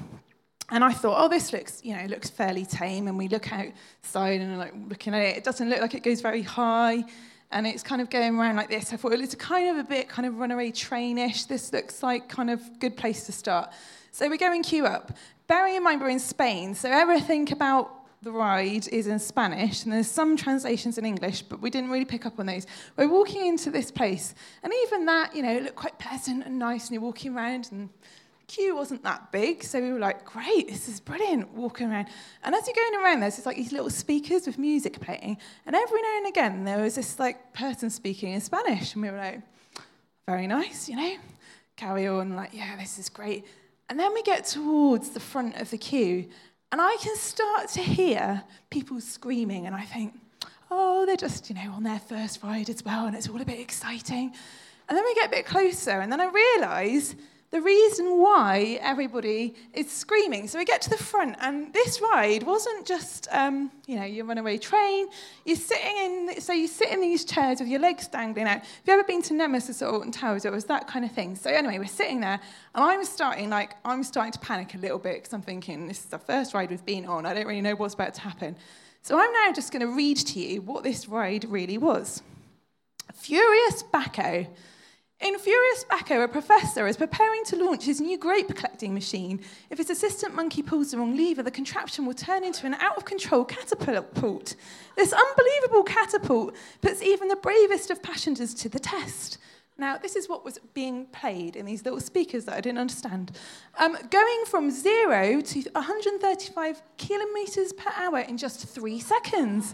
And 0.72 0.84
I 0.84 0.92
thought, 0.92 1.24
oh, 1.24 1.30
this 1.30 1.54
looks, 1.54 1.86
you 1.86 1.96
know, 1.96 2.04
looks 2.06 2.32
fairly 2.32 2.66
tame. 2.66 3.08
And 3.08 3.16
we 3.16 3.28
look 3.28 3.54
outside 3.54 4.42
and 4.42 4.58
like 4.58 4.74
looking 4.90 5.14
at 5.14 5.22
it. 5.22 5.38
It 5.38 5.44
doesn't 5.44 5.70
look 5.70 5.82
like 5.82 5.94
it 5.94 6.02
goes 6.02 6.20
very 6.20 6.42
high. 6.42 7.04
And 7.52 7.68
it's 7.68 7.84
kind 7.84 8.02
of 8.02 8.10
going 8.10 8.40
around 8.40 8.56
like 8.56 8.70
this. 8.70 8.92
I 8.92 8.98
thought, 8.98 9.12
well, 9.12 9.22
it's 9.22 9.36
kind 9.36 9.70
of 9.70 9.86
a 9.86 9.88
bit 9.88 10.10
kind 10.10 10.26
of 10.26 10.40
runaway 10.40 10.72
trainish. 10.72 11.48
This 11.48 11.72
looks 11.72 12.02
like 12.02 12.28
kind 12.30 12.50
of 12.50 12.80
good 12.80 12.98
place 12.98 13.28
to 13.28 13.32
start. 13.32 13.70
So 14.12 14.28
we 14.30 14.40
go 14.40 14.52
and 14.52 14.66
queue 14.66 14.88
up. 14.88 15.16
Bearing 15.46 15.76
in 15.76 15.84
mind 15.84 16.02
we're 16.02 16.10
in 16.10 16.20
Spain, 16.20 16.74
so 16.74 16.90
everything 16.90 17.52
about 17.54 17.97
the 18.22 18.32
ride 18.32 18.88
is 18.88 19.08
in 19.08 19.20
Spanish, 19.20 19.84
and 19.84 19.94
there's 19.94 20.10
some 20.10 20.36
translations 20.36 20.98
in 20.98 21.06
English, 21.06 21.44
but 21.44 21.62
we 21.62 21.70
didn't 21.70 21.92
really 21.92 22.06
pick 22.06 22.26
up 22.26 22.40
on 22.40 22.48
those. 22.48 22.66
We're 22.96 23.08
walking 23.08 23.46
into 23.46 23.70
this 23.70 23.92
place, 23.92 24.34
and 24.64 24.74
even 24.84 25.06
that, 25.06 25.36
you 25.36 25.44
know, 25.44 25.60
looked 25.60 25.76
quite 25.76 26.00
pleasant 26.00 26.46
and 26.46 26.58
nice, 26.58 26.88
and 26.88 26.94
you're 26.94 27.02
walking 27.02 27.36
around, 27.36 27.70
and 27.72 27.90
the 28.40 28.46
queue 28.48 28.76
wasn't 28.76 29.04
that 29.04 29.32
big, 29.32 29.64
so 29.64 29.80
we 29.80 29.92
were 29.92 30.00
like, 30.00 30.26
great, 30.26 30.68
this 30.68 30.90
is 30.90 31.00
brilliant, 31.00 31.54
walking 31.54 31.92
around. 31.92 32.08
And 32.44 32.56
as 32.56 32.66
you're 32.66 32.76
going 32.76 33.04
around, 33.04 33.20
there's 33.20 33.46
like 33.46 33.58
these 33.58 33.72
little 33.72 33.92
speakers 33.92 34.48
with 34.48 34.58
music 34.58 35.00
playing, 35.00 35.38
and 35.66 35.76
every 35.76 36.02
now 36.02 36.18
and 36.18 36.28
again, 36.28 36.64
there 36.64 36.82
was 36.82 36.96
this 36.96 37.20
like 37.20 37.54
person 37.54 37.90
speaking 37.90 38.34
in 38.34 38.42
Spanish, 38.42 38.96
and 38.96 39.04
we 39.04 39.12
were 39.12 39.18
like, 39.18 39.42
very 40.28 40.48
nice, 40.48 40.90
you 40.90 40.96
know, 40.96 41.18
carry 41.76 42.08
on, 42.08 42.36
like, 42.36 42.50
yeah, 42.52 42.76
this 42.78 42.98
is 42.98 43.10
great. 43.10 43.46
And 43.90 43.98
then 43.98 44.14
we 44.14 44.22
get 44.24 44.44
towards 44.44 45.12
the 45.12 45.20
front 45.22 45.56
of 45.62 45.70
the 45.70 45.78
queue, 45.78 46.28
and 46.72 46.82
I 46.82 46.98
can 47.00 47.16
start 47.16 47.70
to 47.70 47.82
hear 47.82 48.44
people 48.70 49.00
screaming, 49.00 49.66
and 49.68 49.76
I 49.76 49.84
think, 49.84 50.14
oh, 50.70 51.06
they're 51.06 51.16
just, 51.16 51.50
you 51.50 51.56
know, 51.56 51.72
on 51.72 51.84
their 51.84 52.00
first 52.00 52.44
ride 52.44 52.70
as 52.70 52.84
well, 52.84 53.06
and 53.06 53.16
it's 53.16 53.30
all 53.30 53.42
a 53.42 53.46
bit 53.46 53.60
exciting. 53.60 54.34
And 54.90 54.98
then 54.98 55.04
we 55.06 55.16
get 55.16 55.28
a 55.28 55.32
bit 55.32 55.46
closer, 55.46 56.00
and 56.00 56.12
then 56.12 56.22
I 56.22 56.26
realize 56.26 57.16
the 57.50 57.62
reason 57.62 58.20
why 58.22 58.78
everybody 58.82 59.56
is 59.74 59.90
screaming. 59.90 60.50
So 60.50 60.58
we 60.58 60.66
get 60.66 60.82
to 60.82 60.90
the 60.90 60.98
front, 60.98 61.38
and 61.40 61.74
this 61.74 62.02
ride 62.02 62.44
wasn't 62.44 62.86
just, 62.86 63.28
um, 63.32 63.72
you 63.86 63.96
know, 63.96 64.04
your 64.04 64.26
runaway 64.26 64.58
train. 64.58 65.08
You're 65.46 65.56
sitting 65.56 65.98
in, 65.98 66.42
so 66.42 66.52
you 66.52 66.68
sit 66.68 66.90
in 66.90 67.00
these 67.00 67.24
chairs 67.24 67.62
with 67.62 67.70
your 67.70 67.80
legs 67.80 68.08
dangling 68.10 68.48
out. 68.48 68.60
Have 68.60 68.82
you 68.86 68.94
ever 68.94 69.04
been 69.06 69.22
to 69.24 69.34
Nemesis 69.34 69.82
or 69.82 69.88
Alton 69.88 70.12
Towers? 70.12 70.44
It 70.44 70.52
was 70.52 70.66
that 70.66 70.88
kind 70.88 71.06
of 71.06 71.12
thing. 71.14 71.36
So 71.38 71.50
anyway, 71.50 71.80
we're 71.80 71.86
sitting 71.86 72.20
there, 72.20 72.40
and 72.76 72.84
I'm 72.84 73.06
starting, 73.06 73.50
like, 73.50 73.76
I'm 73.86 74.04
starting 74.04 74.34
to 74.34 74.40
panic 74.40 74.76
a 74.76 74.78
little 74.80 75.00
bit 75.00 75.16
because 75.16 75.34
I'm 75.34 75.42
thinking, 75.42 75.88
this 75.88 76.00
is 76.00 76.06
the 76.06 76.20
first 76.20 76.54
ride 76.54 76.70
we've 76.70 76.86
been 76.86 77.06
on. 77.06 77.26
I 77.26 77.34
don't 77.34 77.48
really 77.48 77.62
know 77.62 77.76
what's 77.76 77.94
about 77.94 78.14
to 78.16 78.22
happen. 78.22 78.58
So 79.04 79.18
I'm 79.18 79.32
now 79.32 79.54
just 79.54 79.72
going 79.72 79.88
to 79.88 79.96
read 79.96 80.18
to 80.18 80.40
you 80.40 80.62
what 80.62 80.84
this 80.84 81.08
ride 81.08 81.46
really 81.46 81.78
was. 81.78 82.22
Furius 83.14 83.84
Baco. 83.84 84.48
In 85.20 85.34
Furius 85.40 85.84
Baco, 85.90 86.24
a 86.24 86.28
professor 86.28 86.86
is 86.86 86.96
preparing 86.96 87.44
to 87.46 87.56
launch 87.56 87.86
his 87.86 88.00
new 88.00 88.20
grape 88.20 88.54
collecting 88.56 88.94
machine. 88.94 89.40
If 89.72 89.80
his 89.80 89.90
assistant 89.90 90.36
monkey 90.36 90.62
pulls 90.62 90.92
the 90.92 91.00
wrong 91.00 91.18
lever, 91.18 91.42
the 91.42 91.50
contraption 91.50 92.06
will 92.06 92.14
turn 92.14 92.44
into 92.44 92.68
an 92.68 92.76
out 92.76 92.98
of 92.98 93.06
control 93.06 93.44
catapult. 93.44 94.56
This 94.96 95.14
unbelievable 95.14 95.84
catapult 95.84 96.56
puts 96.82 97.02
even 97.02 97.30
the 97.30 97.36
bravest 97.36 97.90
of 97.90 98.04
passengers 98.04 98.54
to 98.56 98.70
the 98.70 98.78
test. 98.80 99.40
Now, 99.80 99.98
this 99.98 100.16
is 100.16 100.30
what 100.30 100.46
was 100.46 100.60
being 100.76 101.08
played 101.08 101.56
in 101.56 101.66
these 101.66 101.84
little 101.84 102.00
speakers 102.00 102.46
that 102.46 102.56
I 102.56 102.62
didn't 102.62 102.80
understand. 102.80 103.32
Um, 103.80 103.98
going 104.12 104.44
from 104.46 104.70
zero 104.70 105.42
to 105.42 105.62
135 105.72 106.82
kilometres 106.98 107.74
per 107.74 107.92
hour 107.96 108.20
in 108.20 108.38
just 108.38 108.68
three 108.68 109.00
seconds. 109.00 109.74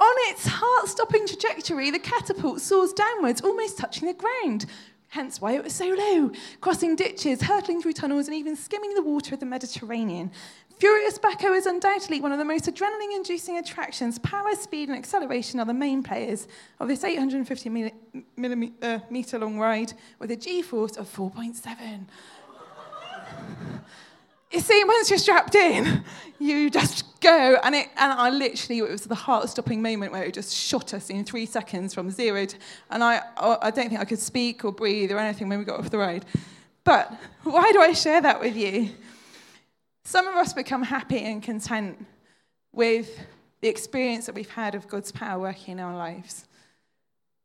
On 0.00 0.14
its 0.30 0.46
heart 0.46 0.88
stopping 0.88 1.26
trajectory, 1.26 1.90
the 1.90 1.98
catapult 1.98 2.62
soars 2.62 2.94
downwards, 2.94 3.42
almost 3.42 3.76
touching 3.76 4.08
the 4.08 4.14
ground. 4.14 4.64
Hence 5.08 5.40
why 5.40 5.52
it 5.52 5.62
was 5.62 5.74
so 5.74 5.88
low, 5.88 6.30
crossing 6.62 6.96
ditches, 6.96 7.42
hurtling 7.42 7.82
through 7.82 7.92
tunnels, 7.92 8.26
and 8.26 8.34
even 8.34 8.56
skimming 8.56 8.94
the 8.94 9.02
water 9.02 9.34
of 9.34 9.40
the 9.40 9.46
Mediterranean. 9.46 10.30
Furius 10.78 11.18
Baco 11.18 11.54
is 11.54 11.66
undoubtedly 11.66 12.22
one 12.22 12.32
of 12.32 12.38
the 12.38 12.44
most 12.44 12.64
adrenaline 12.64 13.14
inducing 13.14 13.58
attractions. 13.58 14.18
Power, 14.20 14.54
speed, 14.54 14.88
and 14.88 14.96
acceleration 14.96 15.60
are 15.60 15.66
the 15.66 15.74
main 15.74 16.02
players 16.02 16.48
of 16.78 16.88
this 16.88 17.04
850 17.04 17.92
millimeter 18.36 19.36
uh, 19.36 19.40
long 19.40 19.58
ride 19.58 19.92
with 20.18 20.30
a 20.30 20.36
g 20.36 20.62
force 20.62 20.96
of 20.96 21.06
4.7. 21.14 22.06
you 24.50 24.60
see, 24.60 24.82
once 24.84 25.10
you're 25.10 25.18
strapped 25.18 25.54
in, 25.54 26.02
you 26.38 26.70
just 26.70 27.20
go. 27.20 27.56
And, 27.62 27.74
it, 27.74 27.88
and 27.96 28.12
I 28.12 28.30
literally, 28.30 28.78
it 28.78 28.90
was 28.90 29.04
the 29.04 29.14
heart 29.14 29.48
stopping 29.48 29.80
moment 29.80 30.12
where 30.12 30.24
it 30.24 30.34
just 30.34 30.54
shot 30.54 30.92
us 30.92 31.10
in 31.10 31.24
three 31.24 31.46
seconds 31.46 31.94
from 31.94 32.10
zero 32.10 32.46
to. 32.46 32.56
And 32.90 33.04
I, 33.04 33.22
oh, 33.36 33.58
I 33.62 33.70
don't 33.70 33.88
think 33.88 34.00
I 34.00 34.04
could 34.04 34.18
speak 34.18 34.64
or 34.64 34.72
breathe 34.72 35.12
or 35.12 35.18
anything 35.18 35.48
when 35.48 35.58
we 35.58 35.64
got 35.64 35.78
off 35.78 35.90
the 35.90 35.98
ride. 35.98 36.24
But 36.82 37.12
why 37.44 37.70
do 37.72 37.80
I 37.80 37.92
share 37.92 38.20
that 38.22 38.40
with 38.40 38.56
you? 38.56 38.90
Some 40.04 40.26
of 40.26 40.34
us 40.34 40.52
become 40.52 40.82
happy 40.82 41.18
and 41.18 41.42
content 41.42 42.04
with 42.72 43.20
the 43.60 43.68
experience 43.68 44.26
that 44.26 44.34
we've 44.34 44.50
had 44.50 44.74
of 44.74 44.88
God's 44.88 45.12
power 45.12 45.38
working 45.38 45.72
in 45.72 45.80
our 45.80 45.94
lives. 45.94 46.46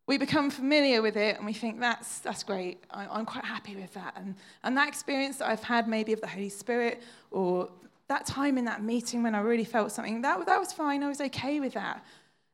We 0.07 0.17
become 0.17 0.51
familiar 0.51 1.01
with 1.01 1.17
it 1.17 1.37
and 1.37 1.45
we 1.45 1.53
think, 1.53 1.79
that's, 1.79 2.19
that's 2.19 2.43
great. 2.43 2.83
I, 2.91 3.19
am 3.19 3.25
quite 3.25 3.45
happy 3.45 3.75
with 3.75 3.93
that. 3.95 4.13
And, 4.15 4.35
and 4.63 4.77
that 4.77 4.87
experience 4.87 5.37
that 5.37 5.49
I've 5.49 5.63
had, 5.63 5.87
maybe 5.87 6.13
of 6.13 6.21
the 6.21 6.27
Holy 6.27 6.49
Spirit, 6.49 7.01
or 7.31 7.69
that 8.07 8.25
time 8.25 8.57
in 8.57 8.65
that 8.65 8.83
meeting 8.83 9.23
when 9.23 9.33
I 9.33 9.39
really 9.39 9.63
felt 9.63 9.91
something, 9.91 10.21
that, 10.21 10.45
that 10.45 10.59
was 10.59 10.71
fine. 10.71 11.01
I 11.03 11.07
was 11.07 11.21
okay 11.21 11.59
with 11.59 11.73
that. 11.73 12.05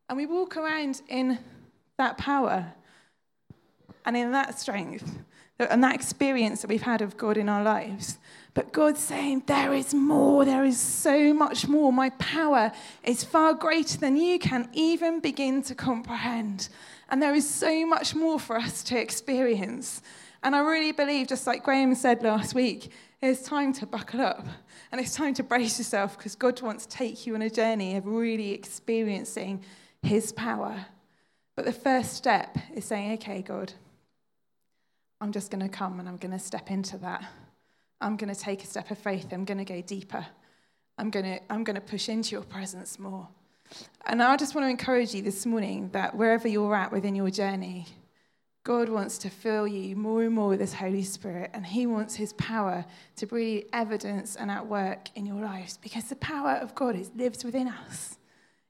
And 0.07 0.17
we 0.17 0.25
walk 0.25 0.55
around 0.55 1.01
in 1.09 1.39
that 1.97 2.17
power 2.17 2.73
and 4.05 4.15
in 4.15 4.31
that 4.31 4.57
strength 4.57 5.19
and 5.69 5.83
that 5.83 5.93
experience 5.93 6.61
that 6.61 6.69
we've 6.69 6.81
had 6.81 7.01
of 7.01 7.17
God 7.17 7.37
in 7.37 7.47
our 7.47 7.63
lives. 7.63 8.17
But 8.53 8.73
God's 8.73 8.99
saying, 8.99 9.43
There 9.45 9.73
is 9.73 9.93
more, 9.93 10.43
there 10.43 10.65
is 10.65 10.79
so 10.79 11.33
much 11.33 11.67
more. 11.67 11.93
My 11.93 12.09
power 12.11 12.71
is 13.03 13.23
far 13.23 13.53
greater 13.53 13.97
than 13.97 14.17
you 14.17 14.39
can 14.39 14.69
even 14.73 15.19
begin 15.19 15.61
to 15.63 15.75
comprehend. 15.75 16.69
And 17.11 17.21
there 17.21 17.35
is 17.35 17.47
so 17.47 17.85
much 17.85 18.15
more 18.15 18.39
for 18.39 18.55
us 18.55 18.81
to 18.83 18.99
experience. 18.99 20.01
And 20.43 20.55
I 20.55 20.59
really 20.59 20.93
believe, 20.93 21.27
just 21.27 21.45
like 21.45 21.61
Graham 21.63 21.93
said 21.93 22.23
last 22.23 22.55
week, 22.55 22.89
it's 23.21 23.43
time 23.43 23.73
to 23.73 23.85
buckle 23.85 24.21
up 24.21 24.47
and 24.91 24.99
it's 24.99 25.13
time 25.13 25.33
to 25.35 25.43
brace 25.43 25.77
yourself 25.77 26.17
because 26.17 26.35
God 26.35 26.59
wants 26.61 26.85
to 26.85 26.97
take 26.97 27.27
you 27.27 27.35
on 27.35 27.43
a 27.43 27.49
journey 27.49 27.97
of 27.97 28.07
really 28.07 28.51
experiencing 28.51 29.63
His 30.01 30.31
power. 30.31 30.85
But 31.55 31.65
the 31.65 31.73
first 31.73 32.13
step 32.13 32.57
is 32.73 32.85
saying, 32.85 33.11
Okay, 33.13 33.41
God, 33.41 33.73
I'm 35.19 35.33
just 35.33 35.51
going 35.51 35.61
to 35.61 35.69
come 35.69 35.99
and 35.99 36.07
I'm 36.07 36.17
going 36.17 36.31
to 36.31 36.39
step 36.39 36.71
into 36.71 36.97
that. 36.99 37.23
I'm 37.99 38.17
going 38.17 38.33
to 38.33 38.39
take 38.39 38.63
a 38.63 38.67
step 38.67 38.89
of 38.89 38.97
faith. 38.97 39.27
I'm 39.31 39.45
going 39.45 39.59
to 39.59 39.65
go 39.65 39.81
deeper. 39.81 40.25
I'm 40.97 41.11
going 41.11 41.25
to, 41.25 41.39
I'm 41.51 41.63
to 41.65 41.81
push 41.81 42.09
into 42.09 42.31
your 42.31 42.43
presence 42.43 42.97
more. 42.97 43.27
And 44.05 44.21
I 44.21 44.35
just 44.37 44.55
want 44.55 44.65
to 44.65 44.69
encourage 44.69 45.13
you 45.13 45.21
this 45.21 45.45
morning 45.45 45.89
that 45.93 46.15
wherever 46.15 46.47
you're 46.47 46.75
at 46.75 46.91
within 46.91 47.15
your 47.15 47.29
journey, 47.29 47.85
God 48.63 48.89
wants 48.89 49.17
to 49.19 49.29
fill 49.29 49.67
you 49.67 49.95
more 49.95 50.23
and 50.23 50.33
more 50.33 50.49
with 50.49 50.59
His 50.59 50.73
Holy 50.73 51.03
Spirit, 51.03 51.49
and 51.53 51.65
He 51.65 51.85
wants 51.85 52.15
His 52.15 52.33
power 52.33 52.85
to 53.15 53.25
bring 53.25 53.63
evidence 53.73 54.35
and 54.35 54.51
at 54.51 54.67
work 54.67 55.09
in 55.15 55.25
your 55.25 55.41
lives 55.41 55.77
because 55.77 56.05
the 56.05 56.15
power 56.17 56.51
of 56.51 56.75
God 56.75 56.95
is, 56.95 57.11
lives 57.15 57.43
within 57.43 57.67
us. 57.67 58.17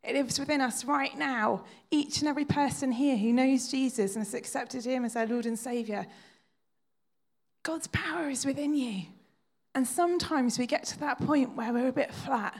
It 0.03 0.15
lives 0.15 0.39
within 0.39 0.61
us 0.61 0.85
right 0.85 1.15
now. 1.17 1.65
Each 1.91 2.19
and 2.19 2.27
every 2.27 2.45
person 2.45 2.91
here 2.91 3.17
who 3.17 3.33
knows 3.33 3.69
Jesus 3.69 4.15
and 4.15 4.23
has 4.23 4.33
accepted 4.33 4.85
Him 4.85 5.05
as 5.05 5.13
their 5.13 5.27
Lord 5.27 5.45
and 5.45 5.59
Savior, 5.59 6.07
God's 7.63 7.87
power 7.87 8.29
is 8.29 8.45
within 8.45 8.73
you. 8.73 9.03
And 9.75 9.87
sometimes 9.87 10.57
we 10.57 10.65
get 10.67 10.85
to 10.85 10.99
that 11.01 11.19
point 11.19 11.55
where 11.55 11.71
we're 11.71 11.89
a 11.89 11.93
bit 11.93 12.13
flat 12.13 12.57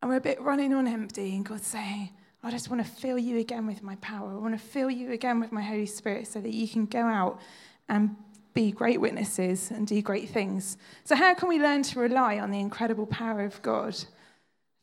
and 0.00 0.10
we're 0.10 0.16
a 0.16 0.20
bit 0.20 0.40
running 0.40 0.74
on 0.74 0.86
empty, 0.86 1.34
and 1.34 1.44
God's 1.44 1.66
saying, 1.66 2.10
I 2.42 2.50
just 2.50 2.70
want 2.70 2.84
to 2.84 2.90
fill 2.90 3.18
you 3.18 3.38
again 3.38 3.66
with 3.66 3.82
my 3.82 3.96
power. 3.96 4.30
I 4.30 4.36
want 4.36 4.58
to 4.58 4.64
fill 4.64 4.90
you 4.90 5.12
again 5.12 5.40
with 5.40 5.50
my 5.50 5.62
Holy 5.62 5.86
Spirit 5.86 6.28
so 6.28 6.40
that 6.40 6.52
you 6.52 6.68
can 6.68 6.86
go 6.86 7.00
out 7.00 7.40
and 7.88 8.14
be 8.54 8.70
great 8.70 9.00
witnesses 9.00 9.70
and 9.70 9.86
do 9.86 10.00
great 10.00 10.28
things. 10.28 10.78
So, 11.04 11.16
how 11.16 11.34
can 11.34 11.48
we 11.48 11.58
learn 11.58 11.82
to 11.84 11.98
rely 11.98 12.38
on 12.38 12.50
the 12.50 12.60
incredible 12.60 13.06
power 13.06 13.44
of 13.44 13.60
God? 13.62 13.96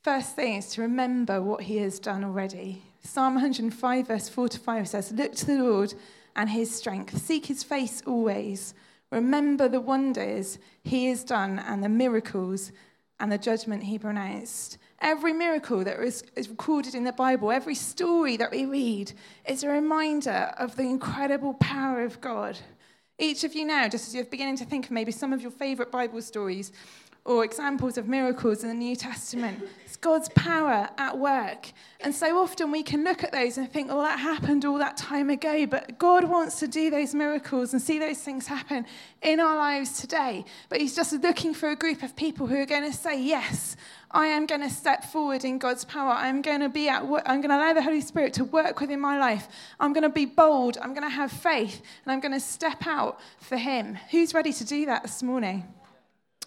First 0.03 0.35
thing 0.35 0.55
is 0.55 0.67
to 0.73 0.81
remember 0.81 1.41
what 1.41 1.61
He 1.61 1.77
has 1.77 1.99
done 1.99 2.23
already. 2.23 2.83
Psalm 3.01 3.35
105, 3.35 4.07
verse 4.07 4.29
4 4.29 4.49
to 4.49 4.59
5 4.59 4.87
says, 4.87 5.11
Look 5.11 5.33
to 5.35 5.45
the 5.45 5.63
Lord 5.63 5.93
and 6.35 6.49
His 6.49 6.75
strength, 6.75 7.17
seek 7.21 7.45
His 7.45 7.63
face 7.63 8.03
always. 8.05 8.73
Remember 9.13 9.69
the 9.69 9.79
wonders 9.79 10.57
he 10.83 11.05
has 11.05 11.23
done 11.23 11.59
and 11.59 11.83
the 11.83 11.89
miracles 11.89 12.71
and 13.19 13.31
the 13.31 13.37
judgment 13.37 13.83
he 13.83 13.99
pronounced. 13.99 14.79
Every 15.03 15.33
miracle 15.33 15.83
that 15.83 15.99
is, 15.99 16.23
is 16.37 16.47
recorded 16.47 16.95
in 16.95 17.03
the 17.03 17.11
Bible, 17.11 17.51
every 17.51 17.75
story 17.75 18.37
that 18.37 18.51
we 18.51 18.65
read, 18.65 19.11
is 19.45 19.61
a 19.63 19.67
reminder 19.67 20.53
of 20.57 20.77
the 20.77 20.83
incredible 20.83 21.55
power 21.55 22.05
of 22.05 22.21
God. 22.21 22.57
Each 23.19 23.43
of 23.43 23.53
you 23.53 23.65
now, 23.65 23.89
just 23.89 24.07
as 24.07 24.15
you're 24.15 24.23
beginning 24.23 24.55
to 24.57 24.65
think 24.65 24.85
of 24.85 24.91
maybe 24.91 25.11
some 25.11 25.33
of 25.33 25.41
your 25.41 25.51
favorite 25.51 25.91
Bible 25.91 26.21
stories, 26.21 26.71
or 27.25 27.45
examples 27.45 27.97
of 27.97 28.07
miracles 28.07 28.63
in 28.63 28.69
the 28.69 28.75
New 28.75 28.95
Testament. 28.97 29.63
It's 29.85 29.95
God's 29.95 30.27
power 30.29 30.89
at 30.97 31.17
work. 31.17 31.71
And 32.01 32.13
so 32.13 32.37
often 32.37 32.69
we 32.69 32.83
can 32.83 33.05
look 33.05 33.23
at 33.23 33.31
those 33.31 33.57
and 33.57 33.71
think, 33.71 33.87
oh, 33.89 34.01
that 34.01 34.19
happened 34.19 34.65
all 34.65 34.77
that 34.79 34.97
time 34.97 35.29
ago. 35.29 35.65
But 35.65 35.97
God 35.97 36.25
wants 36.25 36.59
to 36.59 36.67
do 36.67 36.89
those 36.89 37.15
miracles 37.15 37.71
and 37.71 37.81
see 37.81 37.97
those 37.97 38.17
things 38.17 38.47
happen 38.47 38.85
in 39.21 39.39
our 39.39 39.55
lives 39.55 40.01
today. 40.01 40.43
But 40.67 40.81
He's 40.81 40.95
just 40.95 41.13
looking 41.13 41.53
for 41.53 41.69
a 41.69 41.77
group 41.77 42.03
of 42.03 42.13
people 42.13 42.45
who 42.47 42.57
are 42.57 42.65
going 42.65 42.91
to 42.91 42.97
say, 42.97 43.21
yes, 43.21 43.77
I 44.13 44.27
am 44.27 44.45
going 44.45 44.61
to 44.61 44.69
step 44.69 45.03
forward 45.05 45.43
in 45.43 45.57
God's 45.57 45.85
power. 45.85 46.11
I'm 46.11 46.43
going 46.43 46.59
to 46.59 46.69
be 46.69 46.87
at 46.87 47.07
work. 47.07 47.23
I'm 47.25 47.41
going 47.41 47.49
to 47.49 47.57
allow 47.57 47.73
the 47.73 47.81
Holy 47.81 48.01
Spirit 48.01 48.33
to 48.35 48.43
work 48.45 48.79
within 48.79 48.99
my 48.99 49.17
life. 49.17 49.47
I'm 49.79 49.91
going 49.91 50.03
to 50.03 50.09
be 50.09 50.25
bold. 50.25 50.77
I'm 50.79 50.93
going 50.93 51.09
to 51.09 51.15
have 51.15 51.31
faith. 51.31 51.81
And 52.05 52.11
I'm 52.11 52.19
going 52.19 52.33
to 52.33 52.39
step 52.39 52.85
out 52.85 53.19
for 53.39 53.57
Him. 53.57 53.97
Who's 54.11 54.35
ready 54.35 54.53
to 54.53 54.63
do 54.63 54.85
that 54.85 55.01
this 55.01 55.23
morning? 55.23 55.65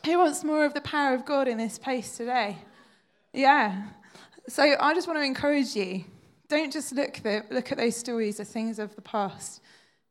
Who 0.05 0.19
wants 0.19 0.45
more 0.45 0.65
of 0.65 0.75
the 0.75 0.81
power 0.81 1.13
of 1.15 1.25
God 1.25 1.49
in 1.49 1.59
this 1.59 1.77
place 1.77 2.17
today? 2.17 2.59
Yeah. 3.33 3.89
So 4.49 4.77
I 4.79 4.95
just 4.95 5.09
want 5.09 5.19
to 5.19 5.25
encourage 5.25 5.75
you. 5.75 6.05
Don't 6.49 6.73
just 6.73 6.93
look, 6.93 7.15
the, 7.25 7.45
look 7.51 7.73
at 7.73 7.79
those 7.79 7.97
stories 7.97 8.39
as 8.39 8.49
things 8.49 8.79
of 8.79 8.95
the 8.95 9.03
past, 9.03 9.61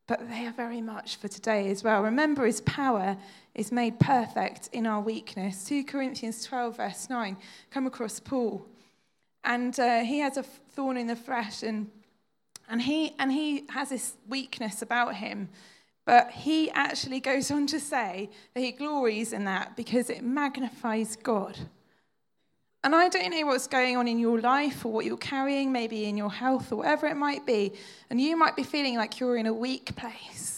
but 0.08 0.30
they 0.30 0.46
are 0.46 0.52
very 0.52 0.82
much 0.82 1.16
for 1.16 1.30
today 1.30 1.70
as 1.72 1.82
well. 1.82 2.02
Remember, 2.02 2.46
his 2.46 2.60
power 2.62 3.16
is 3.56 3.72
made 3.72 4.00
perfect 4.00 4.70
in 4.72 4.86
our 4.86 5.02
weakness. 5.02 5.64
2 5.66 5.86
Corinthians 5.86 6.44
12, 6.44 6.78
verse 6.78 7.10
9, 7.10 7.38
come 7.72 7.88
across 7.88 8.20
Paul. 8.20 8.66
And 9.44 9.80
uh, 9.80 10.02
he 10.02 10.20
has 10.20 10.38
a 10.38 10.44
thorn 10.44 10.98
in 10.98 11.08
the 11.08 11.16
flesh, 11.16 11.64
and, 11.64 11.90
and, 12.70 12.82
he, 12.82 13.14
and 13.18 13.32
he 13.32 13.66
has 13.70 13.90
this 13.90 14.14
weakness 14.28 14.82
about 14.82 15.16
him 15.16 15.50
but 16.06 16.30
he 16.30 16.70
actually 16.72 17.20
goes 17.20 17.50
on 17.50 17.66
to 17.68 17.80
say 17.80 18.30
that 18.54 18.62
he 18.62 18.72
glories 18.72 19.34
in 19.34 19.46
that 19.46 19.76
because 19.76 20.12
it 20.12 20.24
magnifies 20.24 21.16
God. 21.16 21.58
And 22.84 22.94
I 22.94 23.10
don't 23.10 23.32
know 23.32 23.48
what's 23.48 23.66
going 23.66 23.98
on 23.98 24.08
in 24.08 24.20
your 24.20 24.40
life 24.40 24.86
or 24.86 24.92
what 24.92 25.06
you're 25.06 25.18
carrying, 25.18 25.72
maybe 25.72 26.06
in 26.06 26.16
your 26.16 26.32
health 26.32 26.72
or 26.72 26.76
whatever 26.78 27.08
it 27.08 27.16
might 27.16 27.44
be. 27.44 27.74
And 28.12 28.22
you 28.22 28.38
might 28.38 28.56
be 28.56 28.62
feeling 28.62 28.96
like 28.96 29.20
you're 29.20 29.38
in 29.38 29.48
a 29.48 29.54
weak 29.54 29.96
place. 29.96 30.55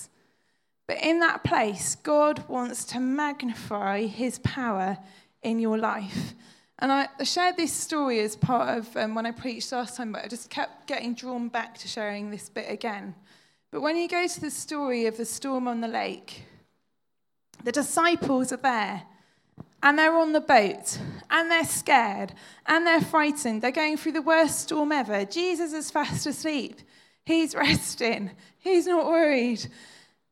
But 0.87 1.03
in 1.03 1.19
that 1.19 1.43
place, 1.43 1.95
God 1.95 2.47
wants 2.47 2.85
to 2.85 2.99
magnify 2.99 4.05
his 4.05 4.39
power 4.39 4.97
in 5.43 5.59
your 5.59 5.77
life. 5.77 6.33
And 6.79 6.91
I 6.91 7.07
shared 7.23 7.57
this 7.57 7.73
story 7.73 8.19
as 8.21 8.35
part 8.35 8.77
of 8.77 8.95
um, 8.95 9.15
when 9.15 9.25
I 9.25 9.31
preached 9.31 9.71
last 9.71 9.97
time, 9.97 10.11
but 10.13 10.23
I 10.23 10.27
just 10.27 10.49
kept 10.49 10.87
getting 10.87 11.13
drawn 11.13 11.49
back 11.49 11.77
to 11.79 11.87
sharing 11.87 12.29
this 12.29 12.49
bit 12.49 12.69
again. 12.69 13.15
But 13.71 13.81
when 13.81 13.97
you 13.97 14.07
go 14.07 14.27
to 14.27 14.41
the 14.41 14.51
story 14.51 15.07
of 15.07 15.17
the 15.17 15.25
storm 15.25 15.67
on 15.67 15.81
the 15.81 15.87
lake, 15.87 16.43
the 17.63 17.71
disciples 17.71 18.53
are 18.53 18.57
there 18.57 19.03
and 19.83 19.97
they're 19.97 20.15
on 20.15 20.33
the 20.33 20.41
boat 20.41 20.99
and 21.29 21.51
they're 21.51 21.65
scared 21.65 22.33
and 22.65 22.85
they're 22.85 23.01
frightened. 23.01 23.61
They're 23.61 23.71
going 23.71 23.97
through 23.97 24.13
the 24.13 24.21
worst 24.21 24.59
storm 24.59 24.91
ever. 24.91 25.25
Jesus 25.25 25.73
is 25.73 25.91
fast 25.91 26.25
asleep. 26.27 26.79
He's 27.25 27.55
resting. 27.55 28.31
He's 28.59 28.87
not 28.87 29.05
worried. 29.07 29.67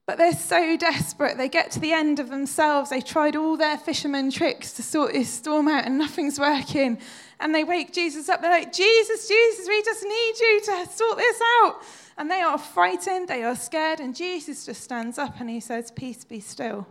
But 0.08 0.20
they're 0.20 0.34
so 0.34 0.78
desperate. 0.78 1.38
They 1.38 1.50
get 1.50 1.72
to 1.72 1.80
the 1.80 1.92
end 1.92 2.20
of 2.20 2.30
themselves. 2.30 2.92
They 2.92 3.02
tried 3.02 3.36
all 3.36 3.58
their 3.58 3.78
fisherman 3.78 4.30
tricks 4.30 4.74
to 4.74 4.84
sort 4.84 5.14
this 5.14 5.30
storm 5.30 5.68
out, 5.68 5.86
and 5.86 5.98
nothing's 5.98 6.40
working. 6.40 7.00
And 7.40 7.56
they 7.56 7.64
wake 7.64 7.92
Jesus 7.92 8.30
up. 8.30 8.42
They're 8.42 8.52
like, 8.52 8.72
Jesus, 8.72 9.28
Jesus, 9.28 9.68
we 9.68 9.82
just 9.84 10.04
need 10.04 10.34
you 10.40 10.62
to 10.66 10.88
sort 10.92 11.18
this 11.18 11.42
out. 11.62 11.82
And 12.18 12.30
they 12.30 12.42
are 12.42 12.58
frightened. 12.58 13.28
They 13.28 13.44
are 13.44 13.56
scared. 13.56 14.00
And 14.00 14.16
Jesus 14.16 14.66
just 14.66 14.84
stands 14.84 15.18
up 15.18 15.40
and 15.40 15.50
he 15.50 15.60
says, 15.60 15.92
Peace 15.92 16.24
be 16.24 16.40
still. 16.40 16.88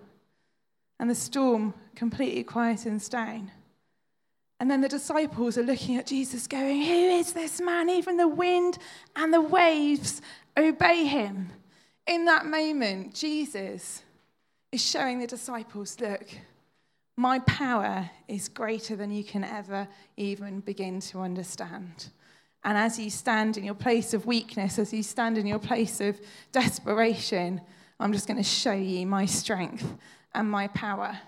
And 0.99 1.09
the 1.09 1.15
storm 1.15 1.73
completely 1.95 2.45
quietens 2.45 3.09
down. 3.09 3.53
And 4.61 4.71
then 4.71 4.81
the 4.81 4.89
disciples 4.89 5.57
are 5.57 5.63
looking 5.63 5.97
at 5.97 6.07
Jesus, 6.07 6.47
going, 6.47 6.83
Who 6.83 6.93
is 6.93 7.33
this 7.33 7.61
man? 7.61 7.89
Even 7.89 8.17
the 8.17 8.29
wind 8.29 8.79
and 9.17 9.33
the 9.33 9.41
waves 9.41 10.21
obey 10.57 11.05
him. 11.05 11.51
In 12.07 12.27
that 12.27 12.47
moment, 12.47 13.15
Jesus 13.15 14.03
is 14.71 14.85
showing 14.85 15.21
the 15.21 15.27
disciples, 15.27 15.99
Look, 16.01 16.29
my 17.17 17.39
power 17.41 18.11
is 18.29 18.49
greater 18.49 18.97
than 18.97 19.11
you 19.11 19.25
can 19.25 19.45
ever 19.45 19.89
even 20.17 20.61
begin 20.61 21.01
to 21.01 21.21
understand. 21.21 22.09
And 22.65 22.77
as 22.77 22.99
you 22.99 23.11
stand 23.11 23.57
in 23.57 23.65
your 23.65 23.75
place 23.75 24.15
of 24.15 24.27
weakness, 24.27 24.79
as 24.79 24.93
you 24.93 25.03
stand 25.03 25.39
in 25.39 25.47
your 25.47 25.59
place 25.59 26.01
of 26.01 26.21
desperation, 26.51 27.61
I'm 28.01 28.13
just 28.13 28.27
going 28.27 28.39
to 28.39 28.43
show 28.43 28.73
you 28.73 29.07
my 29.07 29.27
strength 29.27 29.87
and 30.35 30.51
my 30.51 30.69
power. 30.69 31.19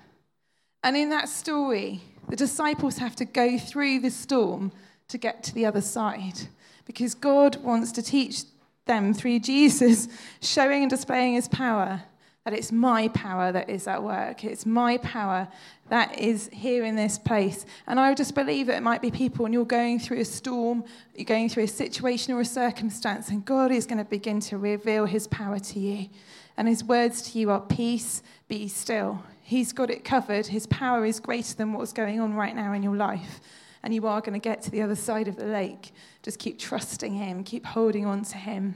And 0.82 0.96
in 0.96 1.10
that 1.10 1.28
story, 1.28 2.00
the 2.28 2.36
disciples 2.36 2.98
have 2.98 3.16
to 3.16 3.24
go 3.24 3.58
through 3.58 4.00
the 4.00 4.10
storm 4.10 4.72
to 5.08 5.18
get 5.18 5.42
to 5.44 5.54
the 5.54 5.66
other 5.66 5.80
side 5.80 6.48
because 6.84 7.14
God 7.14 7.56
wants 7.56 7.92
to 7.92 8.02
teach 8.02 8.42
them 8.86 9.12
through 9.12 9.40
Jesus 9.40 10.08
showing 10.40 10.82
and 10.82 10.90
displaying 10.90 11.34
his 11.34 11.48
power 11.48 12.02
that 12.46 12.54
it's 12.54 12.70
my 12.70 13.08
power 13.08 13.50
that 13.50 13.68
is 13.68 13.88
at 13.88 14.00
work. 14.00 14.44
It's 14.44 14.64
my 14.64 14.98
power 14.98 15.48
that 15.88 16.16
is 16.16 16.48
here 16.52 16.84
in 16.84 16.94
this 16.94 17.18
place. 17.18 17.66
And 17.88 17.98
I 17.98 18.14
just 18.14 18.36
believe 18.36 18.68
that 18.68 18.76
it 18.76 18.84
might 18.84 19.02
be 19.02 19.10
people, 19.10 19.46
and 19.46 19.52
you're 19.52 19.64
going 19.64 19.98
through 19.98 20.20
a 20.20 20.24
storm, 20.24 20.84
you're 21.16 21.24
going 21.24 21.48
through 21.48 21.64
a 21.64 21.68
situation 21.68 22.32
or 22.32 22.40
a 22.40 22.44
circumstance, 22.44 23.30
and 23.30 23.44
God 23.44 23.72
is 23.72 23.84
going 23.84 23.98
to 23.98 24.04
begin 24.04 24.38
to 24.42 24.58
reveal 24.58 25.06
his 25.06 25.26
power 25.26 25.58
to 25.58 25.80
you. 25.80 26.08
And 26.56 26.68
his 26.68 26.84
words 26.84 27.20
to 27.22 27.38
you 27.40 27.50
are 27.50 27.60
peace, 27.60 28.22
be 28.46 28.68
still. 28.68 29.24
He's 29.42 29.72
got 29.72 29.90
it 29.90 30.04
covered. 30.04 30.46
His 30.46 30.68
power 30.68 31.04
is 31.04 31.18
greater 31.18 31.56
than 31.56 31.72
what's 31.72 31.92
going 31.92 32.20
on 32.20 32.34
right 32.34 32.54
now 32.54 32.72
in 32.74 32.82
your 32.84 32.94
life. 32.94 33.40
And 33.86 33.94
you 33.94 34.08
are 34.08 34.20
going 34.20 34.32
to 34.32 34.40
get 34.40 34.62
to 34.62 34.70
the 34.72 34.82
other 34.82 34.96
side 34.96 35.28
of 35.28 35.36
the 35.36 35.44
lake. 35.44 35.92
Just 36.24 36.40
keep 36.40 36.58
trusting 36.58 37.14
him, 37.14 37.44
keep 37.44 37.64
holding 37.64 38.04
on 38.04 38.24
to 38.24 38.36
him. 38.36 38.74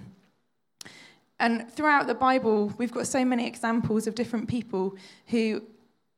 And 1.40 1.68
throughout 1.68 2.06
the 2.06 2.14
Bible, 2.14 2.72
we've 2.78 2.92
got 2.92 3.08
so 3.08 3.24
many 3.24 3.44
examples 3.44 4.06
of 4.06 4.14
different 4.14 4.48
people 4.48 4.94
who 5.26 5.64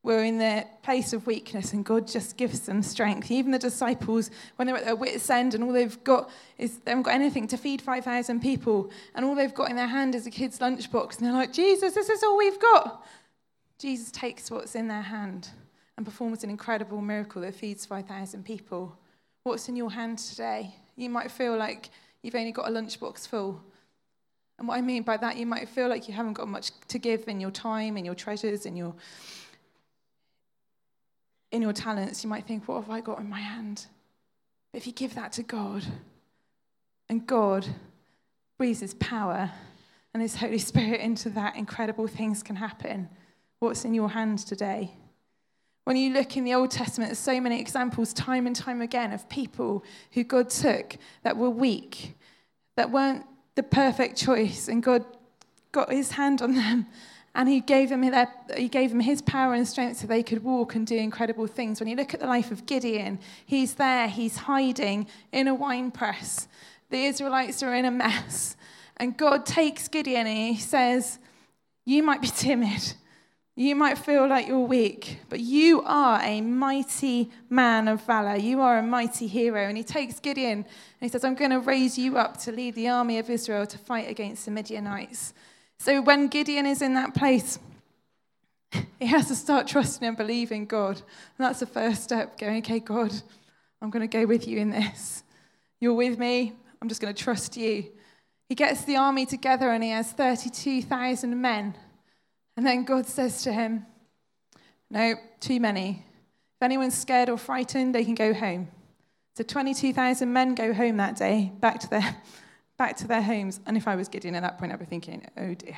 were 0.03 0.23
in 0.23 0.37
their 0.37 0.67
place 0.83 1.15
of 1.15 1.27
weakness 1.27 1.73
and 1.73 1.87
God 1.87 2.07
just 2.07 2.37
gives 2.37 2.61
them 2.61 2.83
strength. 2.83 3.31
Even 3.31 3.51
the 3.51 3.59
disciples, 3.59 4.31
when 4.57 4.67
they're 4.67 4.77
at 4.77 4.85
their 4.85 4.95
wits' 4.95 5.31
end 5.31 5.55
and 5.55 5.65
all 5.65 5.73
they've 5.73 6.05
got 6.05 6.29
is 6.59 6.77
they 6.81 6.91
haven't 6.91 7.05
got 7.05 7.15
anything 7.15 7.49
to 7.49 7.57
feed 7.57 7.81
5,000 7.81 8.41
people 8.41 8.91
and 9.15 9.25
all 9.25 9.35
they've 9.35 9.55
got 9.55 9.71
in 9.71 9.77
their 9.77 9.87
hand 9.87 10.15
is 10.15 10.27
a 10.27 10.31
kid's 10.31 10.59
lunchbox 10.59 11.17
and 11.17 11.27
they're 11.27 11.33
like, 11.33 11.55
Jesus, 11.55 11.95
this 11.95 12.11
is 12.11 12.23
all 12.23 12.37
we've 12.37 12.61
got. 12.61 13.07
Jesus 13.79 14.11
takes 14.11 14.51
what's 14.51 14.75
in 14.75 14.89
their 14.89 15.01
hand 15.01 15.49
and 15.97 16.07
performs 16.07 16.45
an 16.45 16.51
incredible 16.51 17.01
miracle 17.01 17.43
that 17.43 17.55
feeds 17.55 17.85
5,000 17.87 18.45
people. 18.45 18.97
What's 19.43 19.69
in 19.69 19.77
your 19.77 19.91
hand 19.91 20.19
today? 20.19 20.75
You 20.97 21.11
might 21.11 21.31
feel 21.31 21.57
like 21.57 21.91
you've 22.23 22.35
only 22.35 22.53
got 22.53 22.69
a 22.69 22.71
lunchbox 22.71 23.29
full. 23.29 23.61
And 24.59 24.69
what 24.69 24.79
I 24.79 24.81
mean 24.81 25.03
by 25.03 25.17
that, 25.17 25.37
you 25.37 25.47
might 25.47 25.69
feel 25.69 25.89
like 25.89 26.09
you 26.09 26.15
haven't 26.15 26.35
got 26.35 26.49
much 26.49 26.71
to 26.89 26.99
give 26.99 27.29
in 27.29 27.41
your 27.41 27.51
time, 27.51 27.97
in 27.97 28.05
your 28.05 28.15
treasures, 28.15 28.67
in 28.67 28.77
your 28.77 28.95
in 31.53 31.61
your 31.61 31.73
talents, 31.73 32.25
you 32.25 32.31
might 32.31 32.47
think, 32.47 32.67
what 32.67 32.81
have 32.81 32.91
I 32.91 33.01
got 33.01 33.21
in 33.21 33.29
my 33.29 33.39
hand? 33.39 33.87
But 34.73 34.79
if 34.79 34.87
you 34.87 34.93
give 34.93 35.15
that 35.15 35.33
to 35.33 35.43
God, 35.43 35.85
and 37.09 37.27
God 37.27 37.67
breathes 38.57 38.81
his 38.81 38.95
power 38.95 39.51
and 40.15 40.23
his 40.23 40.37
Holy 40.37 40.59
Spirit 40.59 41.01
into 41.01 41.29
that, 41.31 41.57
incredible 41.57 42.07
things 42.07 42.43
can 42.43 42.57
happen. 42.57 43.09
What's 43.59 43.85
in 43.85 43.93
your 43.93 44.09
hand 44.09 44.39
today? 44.39 44.93
When 45.85 45.97
you 45.97 46.13
look 46.13 46.37
in 46.37 46.45
the 46.45 46.55
Old 46.55 46.71
Testament, 46.71 47.09
there's 47.09 47.19
so 47.19 47.41
many 47.41 47.61
examples, 47.61 48.13
time 48.13 48.47
and 48.47 48.55
time 48.55 48.81
again, 48.81 49.13
of 49.13 49.29
people 49.29 49.85
who 50.13 50.23
God 50.23 50.49
took 50.49 50.97
that 51.25 51.37
were 51.37 51.51
weak, 51.51 52.17
that 52.77 52.91
weren't 52.91 53.25
the 53.57 53.63
perfect 53.63 54.17
choice, 54.17 54.69
and 54.69 54.83
God 54.83 55.05
got 55.73 55.91
his 55.91 56.13
hand 56.13 56.41
on 56.41 56.55
them 56.55 56.87
and 57.35 57.49
he 57.49 57.61
gave 57.61 57.89
them, 57.89 58.03
their, 58.03 58.29
he 58.57 58.69
gave 58.69 58.91
them 58.91 59.01
his 59.01 59.23
power 59.23 59.55
and 59.55 59.67
strength 59.67 59.99
so 59.99 60.07
they 60.07 60.23
could 60.23 60.45
walk 60.45 60.75
and 60.75 60.87
do 60.87 60.97
incredible 60.97 61.47
things. 61.47 61.81
When 61.81 61.89
you 61.89 61.97
look 61.97 62.13
at 62.13 62.21
the 62.21 62.27
life 62.27 62.51
of 62.51 62.67
Gideon, 62.67 63.19
he's 63.47 63.75
there, 63.75 64.07
he's 64.07 64.37
hiding 64.37 65.07
in 65.33 65.49
a 65.49 65.55
wine 65.55 65.91
press. 65.91 66.47
The 66.91 67.07
Israelites 67.07 67.63
are 67.63 67.75
in 67.75 67.87
a 67.87 67.91
mess. 67.91 68.57
And 68.99 69.17
God 69.17 69.47
takes 69.47 69.89
Gideon 69.89 70.27
and 70.27 70.39
he 70.55 70.61
says, 70.61 71.19
You 71.87 72.03
might 72.03 72.21
be 72.21 72.29
timid. 72.29 72.95
You 73.55 73.77
might 73.77 73.99
feel 73.99 74.27
like 74.27 74.49
you're 74.49 74.61
weak, 74.61 75.19
but 75.29 75.41
you 75.41 75.83
are 75.83 76.19
a 76.23 76.41
mighty 76.41 77.31
man 77.51 77.87
of 77.87 78.03
valor. 78.07 78.37
You 78.37 78.63
are 78.63 78.79
a 78.79 78.83
mighty 78.83 79.27
hero. 79.27 79.69
And 79.69 79.77
he 79.77 79.85
takes 79.85 80.19
Gideon 80.21 80.59
and 80.61 80.67
he 81.01 81.09
says, 81.09 81.23
I'm 81.23 81.35
going 81.35 81.51
to 81.51 81.61
raise 81.61 81.99
you 81.99 82.17
up 82.17 82.39
to 82.39 82.53
lead 82.53 82.75
the 82.75 82.89
army 82.89 83.19
of 83.19 83.29
Israel 83.29 83.67
to 83.67 83.77
fight 83.77 84.09
against 84.09 84.47
the 84.47 84.51
Midianites. 84.51 85.35
So 85.79 86.01
when 86.01 86.29
Gideon 86.29 86.65
is 86.65 86.81
in 86.81 86.95
that 86.95 87.13
place, 87.13 87.59
he 88.99 89.07
has 89.07 89.29
to 89.29 89.35
start 89.35 89.67
trusting 89.67 90.07
and 90.07 90.17
believing 90.17 90.65
God. 90.65 90.97
And 90.97 91.47
that's 91.47 91.61
the 91.61 91.67
first 91.67 92.05
step 92.05 92.39
going, 92.39 92.59
okay, 92.59 92.81
God, 92.81 93.13
I'm 93.83 93.91
going 93.91 94.09
to 94.09 94.19
go 94.19 94.25
with 94.25 94.49
you 94.49 94.59
in 94.61 94.71
this. 94.71 95.25
You're 95.79 95.93
with 95.93 96.19
me. 96.19 96.55
I'm 96.81 96.89
just 96.89 97.03
going 97.03 97.15
to 97.15 97.23
trust 97.23 97.59
you. 97.59 97.85
He 98.49 98.55
gets 98.55 98.85
the 98.85 98.97
army 98.97 99.27
together 99.27 99.71
and 99.71 99.85
he 99.85 99.91
has 99.91 100.13
32,000 100.13 101.39
men. 101.39 101.75
And 102.63 102.69
then 102.69 102.85
God 102.85 103.07
says 103.07 103.43
to 103.43 103.53
him, 103.53 103.85
No, 104.89 105.17
too 105.41 105.59
many. 105.59 106.05
If 106.61 106.63
anyone's 106.63 106.97
scared 106.97 107.29
or 107.29 107.37
frightened, 107.37 107.93
they 107.93 108.05
can 108.05 108.15
go 108.15 108.33
home. 108.33 108.69
So 109.35 109.43
22,000 109.43 110.33
men 110.33 110.55
go 110.55 110.73
home 110.73 110.99
that 110.99 111.17
day, 111.17 111.51
back 111.59 111.81
to 111.81 111.91
their 111.91 112.17
back 112.79 112.97
to 112.99 113.09
their 113.09 113.21
homes. 113.21 113.59
And 113.67 113.77
if 113.77 113.89
I 113.89 113.97
was 113.97 114.07
Gideon 114.07 114.37
at 114.37 114.43
that 114.43 114.59
point, 114.59 114.71
I'd 114.71 114.79
be 114.79 114.85
thinking, 114.85 115.27
oh 115.37 115.55
dear. 115.55 115.77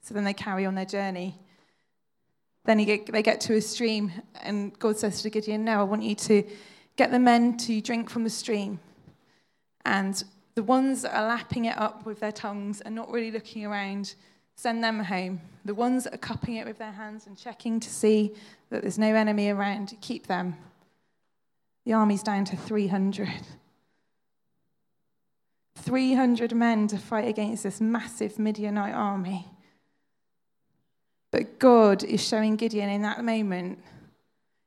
So 0.00 0.12
then 0.12 0.24
they 0.24 0.34
carry 0.34 0.66
on 0.66 0.74
their 0.74 0.86
journey. 0.86 1.38
Then 2.64 2.82
get, 2.84 3.12
they 3.12 3.22
get 3.22 3.40
to 3.42 3.54
a 3.54 3.60
stream, 3.60 4.10
and 4.42 4.76
God 4.80 4.98
says 4.98 5.22
to 5.22 5.30
Gideon, 5.30 5.64
No, 5.64 5.78
I 5.78 5.84
want 5.84 6.02
you 6.02 6.16
to 6.16 6.42
get 6.96 7.12
the 7.12 7.20
men 7.20 7.56
to 7.58 7.80
drink 7.80 8.10
from 8.10 8.24
the 8.24 8.30
stream. 8.30 8.80
And 9.84 10.20
the 10.56 10.64
ones 10.64 11.02
that 11.02 11.16
are 11.16 11.28
lapping 11.28 11.66
it 11.66 11.78
up 11.78 12.04
with 12.06 12.18
their 12.18 12.32
tongues 12.32 12.80
and 12.80 12.92
not 12.96 13.08
really 13.12 13.30
looking 13.30 13.64
around, 13.64 14.16
send 14.56 14.82
them 14.82 15.00
home. 15.00 15.40
The 15.64 15.74
ones 15.74 16.04
that 16.04 16.14
are 16.14 16.18
cupping 16.18 16.56
it 16.56 16.66
with 16.66 16.78
their 16.78 16.92
hands 16.92 17.26
and 17.26 17.36
checking 17.36 17.80
to 17.80 17.90
see 17.90 18.32
that 18.70 18.82
there's 18.82 18.98
no 18.98 19.14
enemy 19.14 19.50
around, 19.50 19.96
keep 20.00 20.26
them. 20.26 20.56
The 21.84 21.92
army's 21.92 22.22
down 22.22 22.44
to 22.46 22.56
300. 22.56 23.28
300 25.76 26.54
men 26.54 26.86
to 26.88 26.98
fight 26.98 27.28
against 27.28 27.62
this 27.62 27.80
massive 27.80 28.38
Midianite 28.38 28.94
army. 28.94 29.46
But 31.30 31.58
God 31.58 32.04
is 32.04 32.26
showing 32.26 32.56
Gideon 32.56 32.88
in 32.88 33.02
that 33.02 33.24
moment 33.24 33.80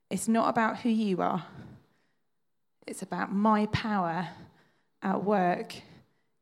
it's 0.10 0.28
not 0.28 0.50
about 0.50 0.80
who 0.80 0.90
you 0.90 1.22
are, 1.22 1.46
it's 2.86 3.02
about 3.02 3.34
my 3.34 3.66
power 3.68 4.30
at 5.02 5.24
work 5.24 5.76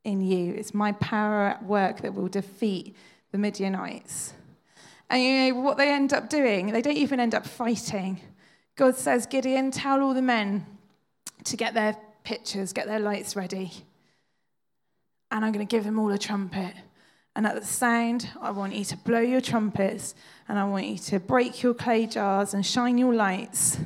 in 0.04 0.22
you. 0.22 0.54
It's 0.54 0.74
my 0.74 0.92
power 0.94 1.48
at 1.48 1.64
work 1.64 2.02
that 2.02 2.14
will 2.14 2.28
defeat 2.28 2.96
the 3.36 3.42
Midianites. 3.42 4.34
And 5.10 5.22
you 5.22 5.54
know 5.54 5.62
what 5.62 5.78
they 5.78 5.92
end 5.92 6.14
up 6.14 6.30
doing? 6.30 6.72
They 6.72 6.82
don't 6.82 6.98
even 6.98 7.20
end 7.20 7.36
up 7.36 7.46
fighting. 7.46 8.22
God 8.76 8.96
says, 8.96 9.26
Gideon, 9.26 9.72
tell 9.72 10.02
all 10.02 10.14
the 10.14 10.22
men 10.22 10.66
to 11.44 11.58
get 11.58 11.74
their 11.74 11.96
pitchers, 12.24 12.74
get 12.74 12.88
their 12.88 13.00
lights 13.00 13.36
ready 13.36 13.72
and 15.32 15.44
I'm 15.44 15.52
going 15.52 15.66
to 15.66 15.70
give 15.70 15.84
them 15.84 16.00
all 16.00 16.12
a 16.12 16.18
trumpet. 16.18 16.74
And 17.36 17.46
at 17.46 17.60
the 17.60 17.66
sound, 17.66 18.30
I 18.40 18.52
want 18.52 18.74
you 18.74 18.86
to 18.86 18.98
blow 18.98 19.20
your 19.20 19.42
trumpets 19.42 20.16
and 20.48 20.58
I 20.58 20.64
want 20.64 20.86
you 20.86 20.98
to 20.98 21.20
break 21.20 21.62
your 21.62 21.74
clay 21.74 22.08
jars 22.08 22.54
and 22.54 22.66
shine 22.66 22.98
your 22.98 23.14
lights. 23.14 23.78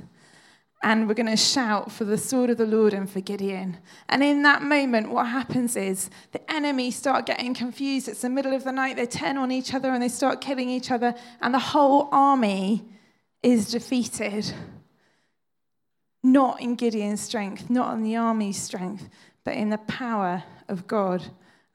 And 0.82 1.08
we're 1.08 1.14
going 1.14 1.26
to 1.26 1.36
shout 1.36 1.92
for 1.92 2.06
the 2.06 2.18
sword 2.18 2.50
of 2.50 2.58
the 2.58 2.66
Lord 2.66 2.94
and 2.94 3.10
for 3.10 3.20
Gideon. 3.20 3.78
And 4.08 4.24
in 4.24 4.44
that 4.44 4.62
moment, 4.62 5.12
what 5.12 5.28
happens 5.28 5.76
is 5.76 6.10
the 6.32 6.52
enemy 6.52 6.90
start 6.90 7.26
getting 7.26 7.54
confused. 7.54 8.08
It's 8.08 8.22
the 8.22 8.30
middle 8.30 8.54
of 8.54 8.64
the 8.64 8.72
night. 8.72 8.96
They 8.96 9.06
turn 9.06 9.38
on 9.38 9.52
each 9.52 9.74
other 9.74 9.92
and 9.92 10.02
they 10.02 10.08
start 10.08 10.40
killing 10.40 10.70
each 10.70 10.90
other. 10.90 11.16
And 11.42 11.54
the 11.54 11.60
whole 11.60 12.08
army 12.14 12.86
is 13.44 13.72
defeated. 13.72 14.54
Not 16.24 16.62
in 16.62 16.76
Gideon's 16.76 17.22
strength, 17.22 17.70
not 17.70 17.94
in 17.94 18.04
the 18.04 18.16
army's 18.16 18.62
strength, 18.62 19.10
but 19.44 19.56
in 19.56 19.70
the 19.70 19.78
power 19.80 20.44
of 20.70 20.88
God 20.88 21.26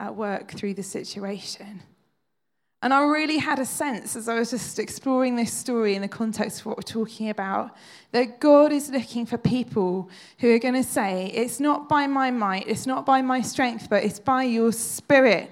at 0.00 0.16
work 0.16 0.52
through 0.52 0.74
the 0.74 0.82
situation. 0.82 1.82
And 2.84 2.92
I 2.92 3.02
really 3.04 3.38
had 3.38 3.58
a 3.60 3.64
sense 3.64 4.14
as 4.14 4.28
I 4.28 4.34
was 4.34 4.50
just 4.50 4.78
exploring 4.78 5.36
this 5.36 5.50
story 5.50 5.94
in 5.94 6.02
the 6.02 6.08
context 6.08 6.60
of 6.60 6.66
what 6.66 6.76
we're 6.76 6.82
talking 6.82 7.30
about 7.30 7.74
that 8.12 8.40
God 8.40 8.72
is 8.72 8.90
looking 8.90 9.24
for 9.24 9.38
people 9.38 10.10
who 10.40 10.54
are 10.54 10.58
going 10.58 10.74
to 10.74 10.82
say, 10.82 11.32
It's 11.34 11.58
not 11.58 11.88
by 11.88 12.06
my 12.06 12.30
might, 12.30 12.68
it's 12.68 12.86
not 12.86 13.06
by 13.06 13.22
my 13.22 13.40
strength, 13.40 13.88
but 13.88 14.04
it's 14.04 14.20
by 14.20 14.42
your 14.42 14.70
spirit. 14.70 15.50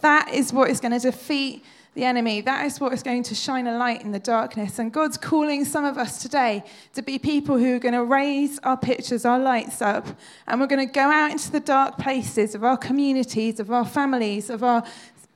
That 0.00 0.34
is 0.34 0.52
what 0.52 0.70
is 0.70 0.80
going 0.80 0.90
to 0.90 0.98
defeat 0.98 1.64
the 1.94 2.02
enemy. 2.02 2.40
That 2.40 2.66
is 2.66 2.80
what 2.80 2.92
is 2.92 3.04
going 3.04 3.22
to 3.24 3.36
shine 3.36 3.68
a 3.68 3.78
light 3.78 4.02
in 4.02 4.10
the 4.10 4.18
darkness. 4.18 4.80
And 4.80 4.92
God's 4.92 5.16
calling 5.16 5.64
some 5.64 5.84
of 5.84 5.98
us 5.98 6.20
today 6.20 6.64
to 6.94 7.02
be 7.02 7.16
people 7.16 7.58
who 7.58 7.76
are 7.76 7.80
going 7.80 7.94
to 7.94 8.04
raise 8.04 8.58
our 8.60 8.76
pictures, 8.76 9.24
our 9.24 9.38
lights 9.38 9.80
up, 9.80 10.08
and 10.48 10.60
we're 10.60 10.66
going 10.66 10.84
to 10.84 10.92
go 10.92 11.12
out 11.12 11.30
into 11.30 11.52
the 11.52 11.60
dark 11.60 11.96
places 11.96 12.56
of 12.56 12.64
our 12.64 12.76
communities, 12.76 13.60
of 13.60 13.70
our 13.70 13.86
families, 13.86 14.50
of 14.50 14.64
our 14.64 14.82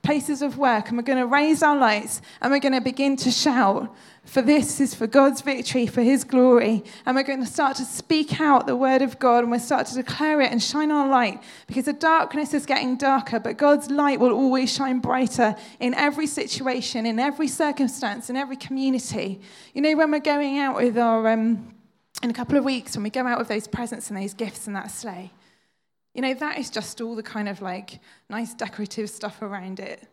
places 0.05 0.43
of 0.43 0.57
work, 0.57 0.87
and 0.87 0.97
we're 0.97 1.03
going 1.03 1.17
to 1.17 1.25
raise 1.25 1.63
our 1.63 1.75
lights 1.75 2.21
and 2.39 2.51
we're 2.51 2.59
going 2.59 2.73
to 2.73 2.79
begin 2.81 3.15
to 3.17 3.31
shout, 3.31 3.93
For 4.23 4.41
this 4.41 4.79
is 4.79 4.93
for 4.93 5.07
God's 5.07 5.41
victory, 5.41 5.87
for 5.87 6.01
His 6.01 6.23
glory. 6.23 6.83
And 7.05 7.15
we're 7.15 7.23
going 7.23 7.43
to 7.43 7.51
start 7.51 7.75
to 7.77 7.85
speak 7.85 8.39
out 8.39 8.67
the 8.67 8.75
word 8.75 9.01
of 9.01 9.17
God 9.17 9.39
and 9.39 9.51
we'll 9.51 9.59
start 9.59 9.87
to 9.87 9.95
declare 9.95 10.41
it 10.41 10.51
and 10.51 10.61
shine 10.61 10.91
our 10.91 11.07
light 11.07 11.41
because 11.65 11.85
the 11.85 11.93
darkness 11.93 12.53
is 12.53 12.65
getting 12.67 12.97
darker, 12.97 13.39
but 13.39 13.57
God's 13.57 13.89
light 13.89 14.19
will 14.19 14.31
always 14.31 14.71
shine 14.71 14.99
brighter 14.99 15.55
in 15.79 15.95
every 15.95 16.27
situation, 16.27 17.07
in 17.07 17.19
every 17.19 17.47
circumstance, 17.47 18.29
in 18.29 18.35
every 18.35 18.57
community. 18.57 19.41
You 19.73 19.81
know, 19.81 19.95
when 19.95 20.11
we're 20.11 20.19
going 20.19 20.59
out 20.59 20.75
with 20.75 20.97
our, 20.99 21.27
um, 21.27 21.73
in 22.21 22.29
a 22.29 22.33
couple 22.33 22.57
of 22.57 22.63
weeks, 22.63 22.95
when 22.95 23.03
we 23.03 23.09
go 23.09 23.25
out 23.25 23.39
with 23.39 23.47
those 23.47 23.67
presents 23.67 24.09
and 24.09 24.21
those 24.21 24.35
gifts 24.35 24.67
and 24.67 24.75
that 24.75 24.91
sleigh, 24.91 25.31
you 26.15 26.21
know, 26.21 26.33
that 26.33 26.57
is 26.57 26.69
just 26.69 27.01
all 27.01 27.13
the 27.13 27.21
kind 27.21 27.49
of 27.49 27.61
like 27.61 27.99
nice 28.29 28.53
decorative 28.53 29.09
stuff 29.09 29.41
around 29.41 29.81
it. 29.81 30.07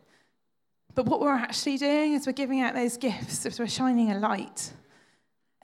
But 0.95 1.05
what 1.05 1.21
we're 1.21 1.33
actually 1.33 1.77
doing 1.77 2.13
is 2.13 2.27
we're 2.27 2.33
giving 2.33 2.59
out 2.59 2.75
those 2.75 2.97
gifts, 2.97 3.45
is 3.45 3.57
we're 3.57 3.67
shining 3.67 4.11
a 4.11 4.19
light. 4.19 4.73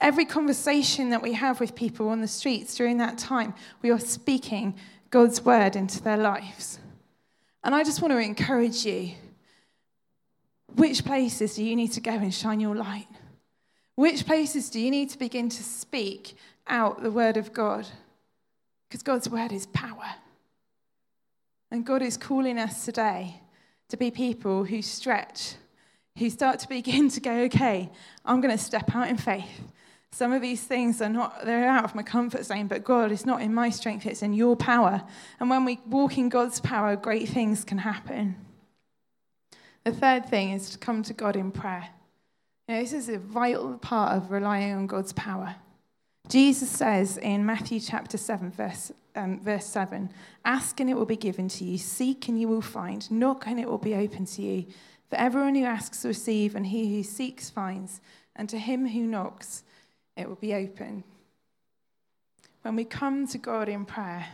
Every 0.00 0.24
conversation 0.24 1.10
that 1.10 1.22
we 1.22 1.34
have 1.34 1.60
with 1.60 1.74
people 1.74 2.08
on 2.08 2.22
the 2.22 2.26
streets 2.26 2.74
during 2.74 2.96
that 2.98 3.18
time, 3.18 3.52
we 3.82 3.90
are 3.90 3.98
speaking 3.98 4.76
God's 5.10 5.44
word 5.44 5.76
into 5.76 6.02
their 6.02 6.16
lives. 6.16 6.80
And 7.62 7.74
I 7.74 7.84
just 7.84 8.00
want 8.00 8.12
to 8.12 8.18
encourage 8.18 8.86
you 8.86 9.12
which 10.74 11.04
places 11.04 11.56
do 11.56 11.64
you 11.64 11.76
need 11.76 11.92
to 11.92 12.00
go 12.00 12.12
and 12.12 12.32
shine 12.32 12.60
your 12.60 12.74
light? 12.76 13.08
Which 13.94 14.24
places 14.24 14.70
do 14.70 14.80
you 14.80 14.90
need 14.90 15.10
to 15.10 15.18
begin 15.18 15.50
to 15.50 15.62
speak 15.62 16.34
out 16.66 17.02
the 17.02 17.10
word 17.10 17.36
of 17.36 17.52
God? 17.52 17.86
Because 18.88 19.02
God's 19.02 19.28
word 19.28 19.52
is 19.52 19.66
power. 19.66 20.14
And 21.70 21.86
God 21.86 22.02
is 22.02 22.16
calling 22.16 22.58
us 22.58 22.84
today 22.84 23.40
to 23.88 23.96
be 23.96 24.10
people 24.10 24.64
who 24.64 24.82
stretch, 24.82 25.54
who 26.18 26.28
start 26.30 26.58
to 26.60 26.68
begin 26.68 27.08
to 27.10 27.20
go, 27.20 27.32
okay, 27.42 27.90
I'm 28.24 28.40
going 28.40 28.56
to 28.56 28.62
step 28.62 28.94
out 28.94 29.08
in 29.08 29.16
faith. 29.16 29.70
Some 30.12 30.32
of 30.32 30.42
these 30.42 30.62
things 30.62 31.00
are 31.00 31.08
not, 31.08 31.44
they're 31.44 31.68
out 31.68 31.84
of 31.84 31.94
my 31.94 32.02
comfort 32.02 32.44
zone, 32.44 32.66
but 32.66 32.82
God, 32.82 33.12
it's 33.12 33.24
not 33.24 33.42
in 33.42 33.54
my 33.54 33.70
strength, 33.70 34.06
it's 34.06 34.22
in 34.22 34.32
your 34.32 34.56
power. 34.56 35.02
And 35.38 35.48
when 35.48 35.64
we 35.64 35.80
walk 35.86 36.18
in 36.18 36.28
God's 36.28 36.60
power, 36.60 36.96
great 36.96 37.28
things 37.28 37.64
can 37.64 37.78
happen. 37.78 38.34
The 39.84 39.92
third 39.92 40.26
thing 40.26 40.50
is 40.50 40.70
to 40.70 40.78
come 40.78 41.04
to 41.04 41.14
God 41.14 41.36
in 41.36 41.52
prayer. 41.52 41.88
You 42.66 42.74
know, 42.74 42.80
this 42.82 42.92
is 42.92 43.08
a 43.08 43.18
vital 43.18 43.78
part 43.78 44.16
of 44.16 44.32
relying 44.32 44.74
on 44.74 44.86
God's 44.88 45.12
power. 45.12 45.54
Jesus 46.28 46.68
says 46.68 47.16
in 47.16 47.46
Matthew 47.46 47.80
chapter 47.80 48.18
7, 48.18 48.50
verse, 48.50 48.92
um, 49.16 49.40
verse 49.40 49.66
7 49.66 50.10
Ask 50.44 50.80
and 50.80 50.88
it 50.88 50.94
will 50.94 51.06
be 51.06 51.16
given 51.16 51.48
to 51.48 51.64
you, 51.64 51.78
seek 51.78 52.28
and 52.28 52.40
you 52.40 52.48
will 52.48 52.62
find, 52.62 53.10
knock 53.10 53.46
and 53.46 53.58
it 53.58 53.68
will 53.68 53.78
be 53.78 53.94
open 53.94 54.26
to 54.26 54.42
you. 54.42 54.66
For 55.08 55.16
everyone 55.16 55.56
who 55.56 55.64
asks 55.64 56.04
receives, 56.04 56.54
and 56.54 56.66
he 56.66 56.96
who 56.96 57.02
seeks 57.02 57.50
finds, 57.50 58.00
and 58.36 58.48
to 58.48 58.58
him 58.58 58.88
who 58.88 59.02
knocks 59.02 59.64
it 60.16 60.28
will 60.28 60.36
be 60.36 60.54
open. 60.54 61.02
When 62.62 62.76
we 62.76 62.84
come 62.84 63.26
to 63.28 63.38
God 63.38 63.68
in 63.68 63.84
prayer, 63.84 64.26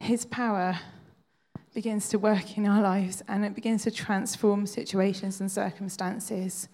his 0.00 0.24
power 0.24 0.78
begins 1.74 2.08
to 2.08 2.18
work 2.18 2.56
in 2.58 2.66
our 2.66 2.82
lives 2.82 3.22
and 3.28 3.44
it 3.44 3.54
begins 3.54 3.84
to 3.84 3.90
transform 3.90 4.66
situations 4.66 5.40
and 5.40 5.50
circumstances. 5.50 6.68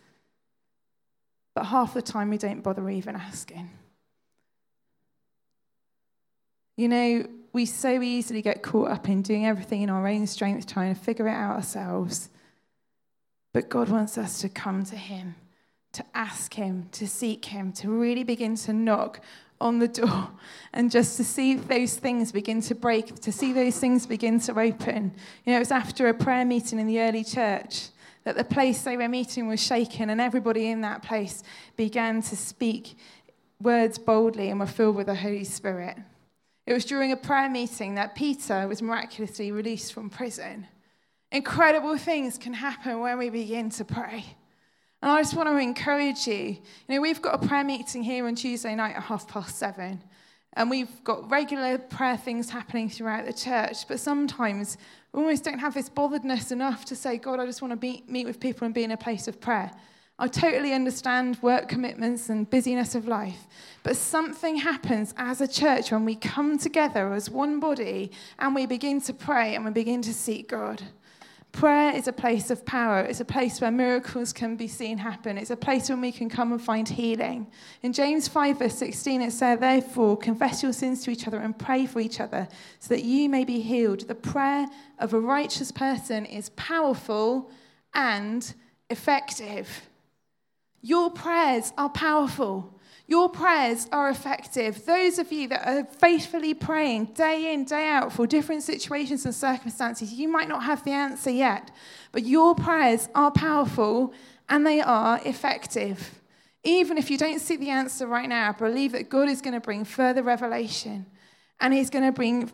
But 1.55 1.64
half 1.64 1.94
the 1.94 2.03
time, 2.03 2.31
we 2.31 2.38
don't 2.38 2.62
bother 2.62 2.88
even 2.88 3.16
asking. 3.16 3.70
You 6.76 6.88
know, 6.88 7.26
we 7.52 7.66
so 7.66 8.02
easily 8.02 8.42
get 8.42 8.62
caught 8.62 8.90
up 8.90 9.08
in 9.08 9.22
doing 9.22 9.46
everything 9.46 9.82
in 9.82 9.90
our 9.90 10.06
own 10.08 10.26
strength, 10.26 10.66
trying 10.66 10.94
to 10.94 11.00
figure 11.00 11.28
it 11.28 11.32
out 11.32 11.56
ourselves. 11.56 12.28
But 13.52 13.68
God 13.68 13.88
wants 13.88 14.18
us 14.18 14.40
to 14.40 14.48
come 14.48 14.84
to 14.87 14.96
Him, 14.96 15.37
to 15.92 16.04
ask 16.14 16.54
Him, 16.54 16.88
to 16.92 17.06
seek 17.06 17.44
Him, 17.44 17.72
to 17.74 17.88
really 17.88 18.24
begin 18.24 18.56
to 18.56 18.72
knock 18.72 19.20
on 19.60 19.78
the 19.78 19.87
door 19.87 20.30
and 20.72 20.90
just 20.90 21.16
to 21.16 21.24
see 21.24 21.54
those 21.54 21.96
things 21.96 22.32
begin 22.32 22.60
to 22.62 22.74
break, 22.74 23.14
to 23.20 23.30
see 23.30 23.52
those 23.52 23.78
things 23.78 24.04
begin 24.04 24.40
to 24.40 24.58
open. 24.58 25.12
You 25.44 25.52
know, 25.52 25.56
it 25.56 25.60
was 25.60 25.70
after 25.70 26.08
a 26.08 26.14
prayer 26.14 26.44
meeting 26.44 26.80
in 26.80 26.88
the 26.88 27.00
early 27.00 27.22
church 27.22 27.88
that 28.24 28.37
the 28.37 28.44
place 28.44 28.82
they 28.82 28.96
were 28.96 29.08
meeting 29.08 29.46
was 29.46 29.64
shaken, 29.64 30.10
and 30.10 30.20
everybody 30.20 30.70
in 30.70 30.80
that 30.80 31.02
place 31.02 31.42
began 31.76 32.20
to 32.22 32.37
speak 32.37 32.96
words 33.60 33.98
boldly 33.98 34.50
and 34.50 34.58
were 34.58 34.66
filled 34.66 34.96
with 34.96 35.06
the 35.06 35.14
Holy 35.14 35.44
Spirit. 35.44 35.98
It 36.66 36.72
was 36.72 36.85
during 36.85 37.12
a 37.12 37.16
prayer 37.16 37.50
meeting 37.50 37.94
that 37.96 38.14
Peter 38.14 38.66
was 38.66 38.81
miraculously 38.81 39.53
released 39.53 39.92
from 39.92 40.09
prison. 40.09 40.66
Incredible 41.31 41.98
things 41.98 42.38
can 42.38 42.55
happen 42.55 43.00
when 43.00 43.18
we 43.18 43.29
begin 43.29 43.68
to 43.70 43.85
pray. 43.85 44.24
And 45.03 45.11
I 45.11 45.20
just 45.20 45.35
want 45.35 45.48
to 45.50 45.59
encourage 45.59 46.27
you. 46.27 46.35
You 46.35 46.59
know, 46.88 47.00
we've 47.00 47.20
got 47.20 47.42
a 47.42 47.46
prayer 47.46 47.64
meeting 47.64 48.03
here 48.03 48.27
on 48.27 48.35
Tuesday 48.35 48.74
night 48.74 48.96
at 48.96 49.03
half 49.03 49.29
past 49.29 49.59
seven. 49.59 50.03
And 50.55 50.70
we've 50.70 51.03
got 51.05 51.31
regular 51.31 51.77
prayer 51.77 52.16
things 52.16 52.48
happening 52.48 52.88
throughout 52.88 53.27
the 53.27 53.33
church, 53.33 53.88
but 53.88 53.98
sometimes 53.98 54.79
we 55.12 55.20
almost 55.20 55.44
don't 55.44 55.59
have 55.59 55.74
this 55.74 55.90
botheredness 55.90 56.53
enough 56.53 56.85
to 56.87 56.96
say, 56.96 57.18
God, 57.18 57.40
I 57.40 57.46
just 57.46 57.61
want 57.61 57.72
to 57.72 57.77
be, 57.77 58.05
meet 58.07 58.24
with 58.24 58.38
people 58.38 58.64
and 58.64 58.72
be 58.72 58.85
in 58.85 58.92
a 58.92 58.96
place 58.96 59.27
of 59.27 59.40
prayer. 59.40 59.72
I 60.16 60.29
totally 60.29 60.72
understand 60.72 61.42
work 61.42 61.68
commitments 61.68 62.29
and 62.29 62.48
busyness 62.48 62.94
of 62.94 63.09
life, 63.09 63.48
but 63.83 63.96
something 63.96 64.57
happens 64.57 65.12
as 65.16 65.40
a 65.40 65.48
church 65.48 65.90
when 65.90 66.05
we 66.05 66.14
come 66.14 66.57
together 66.57 67.12
as 67.12 67.29
one 67.29 67.59
body 67.59 68.12
and 68.38 68.55
we 68.55 68.66
begin 68.66 69.00
to 69.03 69.12
pray 69.12 69.57
and 69.57 69.64
we 69.64 69.72
begin 69.72 70.03
to 70.03 70.14
seek 70.14 70.48
God. 70.48 70.83
Prayer 71.50 71.94
is 71.94 72.07
a 72.07 72.12
place 72.12 72.50
of 72.50 72.64
power. 72.64 73.00
It's 73.00 73.20
a 73.20 73.24
place 73.24 73.61
where 73.61 73.70
miracles 73.72 74.33
can 74.33 74.55
be 74.57 74.68
seen 74.68 74.98
happen. 74.98 75.37
It's 75.37 75.50
a 75.50 75.57
place 75.57 75.88
where 75.88 75.98
we 75.98 76.12
can 76.12 76.29
come 76.29 76.53
and 76.53 76.62
find 76.62 76.88
healing. 76.88 77.48
In 77.83 77.92
James 77.92 78.27
5, 78.27 78.59
verse 78.59 78.77
16, 78.77 79.22
it 79.22 79.33
says, 79.33 79.61
Therefore, 79.61 80.16
confess 80.16 80.64
your 80.64 80.72
sins 80.72 81.05
to 81.05 81.11
each 81.11 81.29
other 81.29 81.38
and 81.38 81.57
pray 81.57 81.87
for 81.87 82.00
each 82.00 82.18
other 82.20 82.48
so 82.81 82.94
that 82.94 83.05
you 83.05 83.29
may 83.29 83.44
be 83.44 83.61
healed. 83.61 84.00
The 84.09 84.16
prayer 84.16 84.66
of 84.98 85.12
a 85.12 85.20
righteous 85.20 85.70
person 85.70 86.24
is 86.27 86.50
powerful 86.50 87.50
and 87.94 88.53
effective. 88.90 89.88
Your 90.85 91.11
prayers 91.11 91.73
are 91.79 91.88
powerful. 91.88 92.79
Your 93.07 93.31
prayers 93.31 93.88
are 93.90 94.11
effective. 94.11 94.85
Those 94.85 95.18
of 95.18 95.33
you 95.33 95.49
that 95.49 95.66
are 95.66 95.85
faithfully 95.85 96.53
praying 96.53 97.07
day 97.14 97.55
in, 97.55 97.64
day 97.64 97.88
out 97.88 98.12
for 98.12 98.27
different 98.27 98.64
situations 98.64 99.25
and 99.25 99.35
circumstances, 99.35 100.12
you 100.12 100.29
might 100.29 100.47
not 100.47 100.62
have 100.62 100.85
the 100.85 100.90
answer 100.90 101.31
yet, 101.31 101.70
but 102.12 102.27
your 102.27 102.55
prayers 102.55 103.09
are 103.14 103.31
powerful 103.31 104.12
and 104.51 104.66
they 104.66 104.83
are 104.83 105.23
effective. 105.25 106.20
Even 106.64 106.99
if 106.99 107.11
you 107.11 107.16
don't 107.16 107.40
see 107.40 107.57
the 107.57 107.70
answer 107.70 108.07
right 108.07 108.29
now, 108.29 108.51
I 108.51 108.53
believe 108.53 108.92
that 108.92 109.09
God 109.09 109.31
is 109.31 109.40
going 109.40 109.55
to 109.55 109.61
bring 109.61 109.87
further 109.87 110.23
revelation 110.23 111.07
and 111.61 111.73
He's 111.73 111.88
going 111.88 112.05
to 112.05 112.12
bring, 112.12 112.53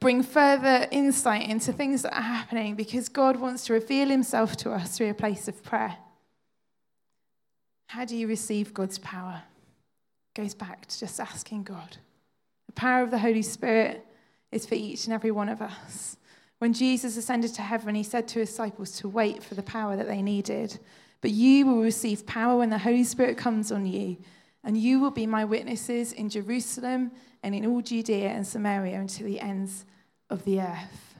bring 0.00 0.22
further 0.22 0.86
insight 0.90 1.48
into 1.48 1.72
things 1.72 2.02
that 2.02 2.14
are 2.14 2.20
happening 2.20 2.74
because 2.74 3.08
God 3.08 3.36
wants 3.36 3.64
to 3.66 3.72
reveal 3.72 4.10
Himself 4.10 4.54
to 4.58 4.72
us 4.72 4.98
through 4.98 5.08
a 5.08 5.14
place 5.14 5.48
of 5.48 5.62
prayer. 5.62 5.96
How 7.86 8.04
do 8.04 8.16
you 8.16 8.26
receive 8.26 8.74
God's 8.74 8.98
power? 8.98 9.42
It 10.34 10.40
goes 10.40 10.54
back 10.54 10.86
to 10.86 10.98
just 10.98 11.20
asking 11.20 11.64
God. 11.64 11.96
The 12.66 12.72
power 12.72 13.02
of 13.02 13.10
the 13.10 13.18
Holy 13.18 13.42
Spirit 13.42 14.04
is 14.52 14.66
for 14.66 14.74
each 14.74 15.04
and 15.04 15.14
every 15.14 15.30
one 15.30 15.48
of 15.48 15.62
us. 15.62 16.16
When 16.58 16.72
Jesus 16.72 17.16
ascended 17.16 17.54
to 17.54 17.62
heaven, 17.62 17.94
he 17.94 18.02
said 18.02 18.26
to 18.28 18.40
his 18.40 18.50
disciples 18.50 18.92
to 18.98 19.08
wait 19.08 19.42
for 19.42 19.54
the 19.54 19.62
power 19.62 19.96
that 19.96 20.08
they 20.08 20.22
needed. 20.22 20.78
But 21.20 21.30
you 21.30 21.66
will 21.66 21.82
receive 21.82 22.26
power 22.26 22.58
when 22.58 22.70
the 22.70 22.78
Holy 22.78 23.04
Spirit 23.04 23.36
comes 23.36 23.70
on 23.70 23.86
you, 23.86 24.16
and 24.64 24.76
you 24.76 25.00
will 25.00 25.10
be 25.10 25.26
my 25.26 25.44
witnesses 25.44 26.12
in 26.12 26.28
Jerusalem 26.28 27.12
and 27.42 27.54
in 27.54 27.66
all 27.66 27.82
Judea 27.82 28.28
and 28.28 28.46
Samaria 28.46 28.98
until 28.98 29.26
the 29.26 29.40
ends 29.40 29.84
of 30.30 30.44
the 30.44 30.60
earth. 30.60 31.14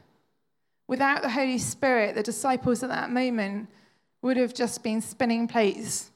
Without 0.89 1.23
the 1.23 1.31
Holy 1.31 1.59
Spirit, 1.59 2.15
the 2.15 2.23
disciples 2.23 2.83
at 2.83 2.89
that 2.89 3.11
moment 3.11 3.69
would 4.23 4.37
have 4.37 4.55
just 4.55 4.83
been 4.83 5.01
spinning 5.01 5.47
plates 5.47 6.11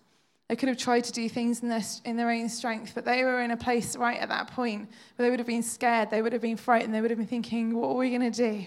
They 0.51 0.57
could 0.57 0.69
have 0.69 0.79
tried 0.79 1.05
to 1.05 1.13
do 1.13 1.29
things 1.29 1.63
in 1.63 1.69
their, 1.69 1.83
in 2.05 2.17
their 2.17 2.29
own 2.29 2.49
strength, 2.49 2.91
but 2.93 3.05
they 3.05 3.23
were 3.23 3.41
in 3.41 3.53
a 3.53 3.57
place 3.57 3.95
right 3.95 4.19
at 4.19 4.31
that 4.31 4.51
point 4.51 4.91
where 5.15 5.25
they 5.25 5.31
would 5.31 5.39
have 5.39 5.47
been 5.47 5.63
scared, 5.63 6.11
they 6.11 6.23
would 6.23 6.33
have 6.33 6.43
been 6.43 6.57
frightened, 6.57 6.93
they 6.93 7.01
would 7.01 7.13
have 7.13 7.19
been 7.19 7.29
thinking, 7.29 7.73
what 7.73 7.91
are 7.91 7.95
we 7.95 8.11
going 8.11 8.33
to 8.33 8.37
do? 8.37 8.67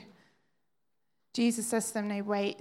Jesus 1.34 1.67
says 1.67 1.88
to 1.88 1.96
them, 1.96 2.08
No, 2.08 2.24
wait, 2.24 2.58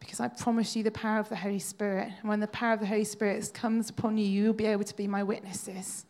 because 0.00 0.20
I 0.20 0.28
promise 0.28 0.76
you 0.76 0.82
the 0.82 0.90
power 0.90 1.18
of 1.18 1.30
the 1.30 1.36
Holy 1.36 1.58
Spirit. 1.58 2.12
And 2.20 2.28
when 2.28 2.40
the 2.40 2.46
power 2.48 2.74
of 2.74 2.80
the 2.80 2.86
Holy 2.86 3.04
Spirit 3.04 3.50
comes 3.54 3.88
upon 3.88 4.18
you, 4.18 4.26
you'll 4.26 4.52
be 4.52 4.66
able 4.66 4.84
to 4.84 4.94
be 4.94 5.06
my 5.06 5.22
witnesses. 5.22 6.04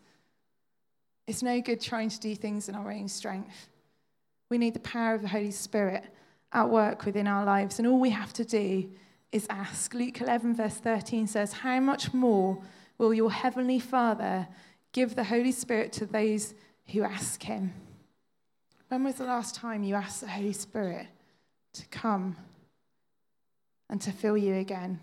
It's 1.29 1.45
no 1.45 1.61
good 1.61 1.81
trying 1.81 2.09
to 2.09 2.19
do 2.19 2.35
things 2.35 2.69
in 2.69 2.75
our 2.75 2.91
own 2.91 3.07
strength. 3.07 3.69
We 4.51 4.59
need 4.59 4.75
the 4.75 4.81
power 4.81 5.15
of 5.15 5.23
the 5.23 5.29
Holy 5.29 5.53
Spirit 5.53 6.03
at 6.53 6.69
work 6.69 7.05
within 7.05 7.29
our 7.29 7.45
lives. 7.45 7.79
And 7.79 7.87
all 7.87 8.01
we 8.01 8.11
have 8.11 8.33
to 8.33 8.45
do 8.45 8.91
is 9.33 9.47
ask. 9.51 9.95
Luke 9.95 10.21
11, 10.21 10.55
verse 10.55 10.75
13 10.75 11.27
says, 11.27 11.53
How 11.53 11.81
much 11.81 12.13
more 12.15 12.59
will 12.97 13.13
your 13.13 13.31
heavenly 13.31 13.79
Father 13.79 14.49
give 14.93 15.15
the 15.15 15.25
Holy 15.25 15.53
Spirit 15.53 15.93
to 15.95 16.07
those 16.07 16.55
who 16.93 17.03
ask 17.03 17.43
him? 17.43 17.73
When 18.89 19.05
was 19.05 19.17
the 19.17 19.25
last 19.25 19.55
time 19.55 19.83
you 19.83 19.95
asked 19.95 20.23
the 20.23 20.29
Holy 20.29 20.53
Spirit 20.53 21.07
to 21.75 21.87
come 21.89 22.37
and 23.91 24.01
to 24.01 24.13
fill 24.13 24.37
you 24.37 24.55
again? 24.55 24.99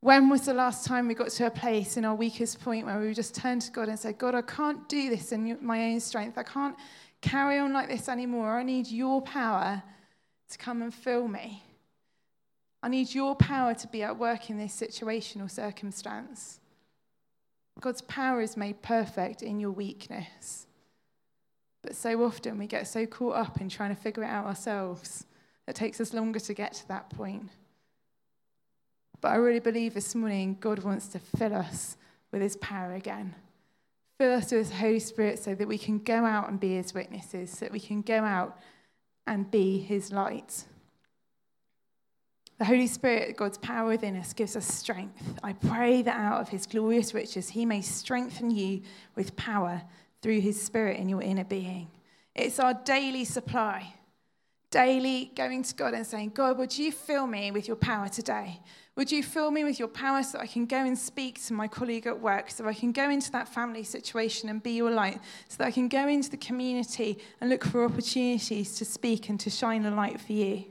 When 0.00 0.28
was 0.28 0.42
the 0.42 0.54
last 0.54 0.86
time 0.86 1.08
we 1.08 1.14
got 1.14 1.30
to 1.30 1.46
a 1.46 1.50
place 1.50 1.96
in 1.96 2.04
our 2.04 2.14
weakest 2.14 2.60
point 2.60 2.86
where 2.86 2.98
we 2.98 3.12
just 3.12 3.34
turned 3.34 3.62
to 3.62 3.72
God 3.72 3.88
and 3.88 3.98
said, 3.98 4.18
God, 4.18 4.34
I 4.34 4.42
can't 4.42 4.88
do 4.88 5.10
this 5.10 5.32
in 5.32 5.58
my 5.60 5.90
own 5.90 6.00
strength. 6.00 6.38
I 6.38 6.44
can't 6.44 6.76
carry 7.20 7.58
on 7.58 7.72
like 7.72 7.88
this 7.88 8.08
anymore. 8.08 8.56
I 8.56 8.62
need 8.62 8.86
your 8.86 9.20
power 9.22 9.82
to 10.50 10.58
come 10.58 10.82
and 10.82 10.94
fill 10.94 11.28
me. 11.28 11.62
I 12.82 12.88
need 12.88 13.14
your 13.14 13.34
power 13.34 13.74
to 13.74 13.88
be 13.88 14.02
at 14.02 14.18
work 14.18 14.48
in 14.50 14.58
this 14.58 14.72
situation 14.72 15.40
or 15.40 15.48
circumstance. 15.48 16.60
God's 17.80 18.02
power 18.02 18.40
is 18.40 18.56
made 18.56 18.82
perfect 18.82 19.42
in 19.42 19.60
your 19.60 19.70
weakness. 19.70 20.66
But 21.82 21.94
so 21.94 22.24
often 22.24 22.58
we 22.58 22.66
get 22.66 22.88
so 22.88 23.06
caught 23.06 23.36
up 23.36 23.60
in 23.60 23.68
trying 23.68 23.94
to 23.94 24.00
figure 24.00 24.24
it 24.24 24.28
out 24.28 24.46
ourselves 24.46 25.26
that 25.66 25.76
it 25.76 25.78
takes 25.78 26.00
us 26.00 26.14
longer 26.14 26.40
to 26.40 26.54
get 26.54 26.72
to 26.74 26.88
that 26.88 27.10
point. 27.10 27.50
But 29.20 29.32
I 29.32 29.36
really 29.36 29.60
believe 29.60 29.94
this 29.94 30.14
morning 30.14 30.56
God 30.60 30.80
wants 30.84 31.08
to 31.08 31.18
fill 31.18 31.54
us 31.54 31.96
with 32.32 32.42
his 32.42 32.56
power 32.56 32.94
again. 32.94 33.34
Fill 34.18 34.34
us 34.34 34.52
with 34.52 34.70
his 34.70 34.78
Holy 34.78 34.98
Spirit 34.98 35.38
so 35.38 35.54
that 35.54 35.68
we 35.68 35.78
can 35.78 35.98
go 35.98 36.24
out 36.24 36.48
and 36.48 36.58
be 36.58 36.74
his 36.76 36.94
witnesses, 36.94 37.50
so 37.50 37.66
that 37.66 37.72
we 37.72 37.80
can 37.80 38.02
go 38.02 38.22
out 38.22 38.58
and 39.26 39.50
be 39.50 39.78
his 39.78 40.12
light. 40.12 40.64
The 42.58 42.64
Holy 42.64 42.86
Spirit, 42.86 43.36
God's 43.36 43.58
power 43.58 43.88
within 43.88 44.16
us, 44.16 44.32
gives 44.32 44.56
us 44.56 44.66
strength. 44.66 45.38
I 45.42 45.52
pray 45.52 46.00
that 46.02 46.16
out 46.16 46.40
of 46.40 46.48
his 46.48 46.66
glorious 46.66 47.12
riches, 47.12 47.50
he 47.50 47.66
may 47.66 47.82
strengthen 47.82 48.50
you 48.50 48.80
with 49.14 49.36
power 49.36 49.82
through 50.22 50.40
his 50.40 50.60
Spirit 50.60 50.98
in 50.98 51.08
your 51.08 51.20
inner 51.20 51.44
being. 51.44 51.88
It's 52.34 52.58
our 52.58 52.72
daily 52.72 53.24
supply. 53.24 53.92
Daily 54.70 55.32
going 55.36 55.62
to 55.64 55.74
God 55.74 55.94
and 55.94 56.06
saying, 56.06 56.30
God, 56.30 56.56
would 56.58 56.76
you 56.76 56.92
fill 56.92 57.26
me 57.26 57.50
with 57.50 57.68
your 57.68 57.76
power 57.76 58.08
today? 58.08 58.60
Would 58.96 59.12
you 59.12 59.22
fill 59.22 59.50
me 59.50 59.62
with 59.62 59.78
your 59.78 59.88
power 59.88 60.22
so 60.22 60.38
I 60.38 60.46
can 60.46 60.64
go 60.64 60.78
and 60.78 60.96
speak 60.96 61.44
to 61.44 61.52
my 61.52 61.68
colleague 61.68 62.06
at 62.06 62.18
work, 62.18 62.50
so 62.50 62.66
I 62.66 62.72
can 62.72 62.92
go 62.92 63.10
into 63.10 63.30
that 63.32 63.46
family 63.46 63.82
situation 63.82 64.48
and 64.48 64.62
be 64.62 64.70
your 64.70 64.90
light, 64.90 65.20
so 65.48 65.58
that 65.58 65.66
I 65.66 65.70
can 65.70 65.88
go 65.88 66.08
into 66.08 66.30
the 66.30 66.38
community 66.38 67.18
and 67.40 67.50
look 67.50 67.62
for 67.62 67.84
opportunities 67.84 68.74
to 68.76 68.86
speak 68.86 69.28
and 69.28 69.38
to 69.40 69.50
shine 69.50 69.84
a 69.84 69.90
light 69.90 70.18
for 70.18 70.32
you? 70.32 70.64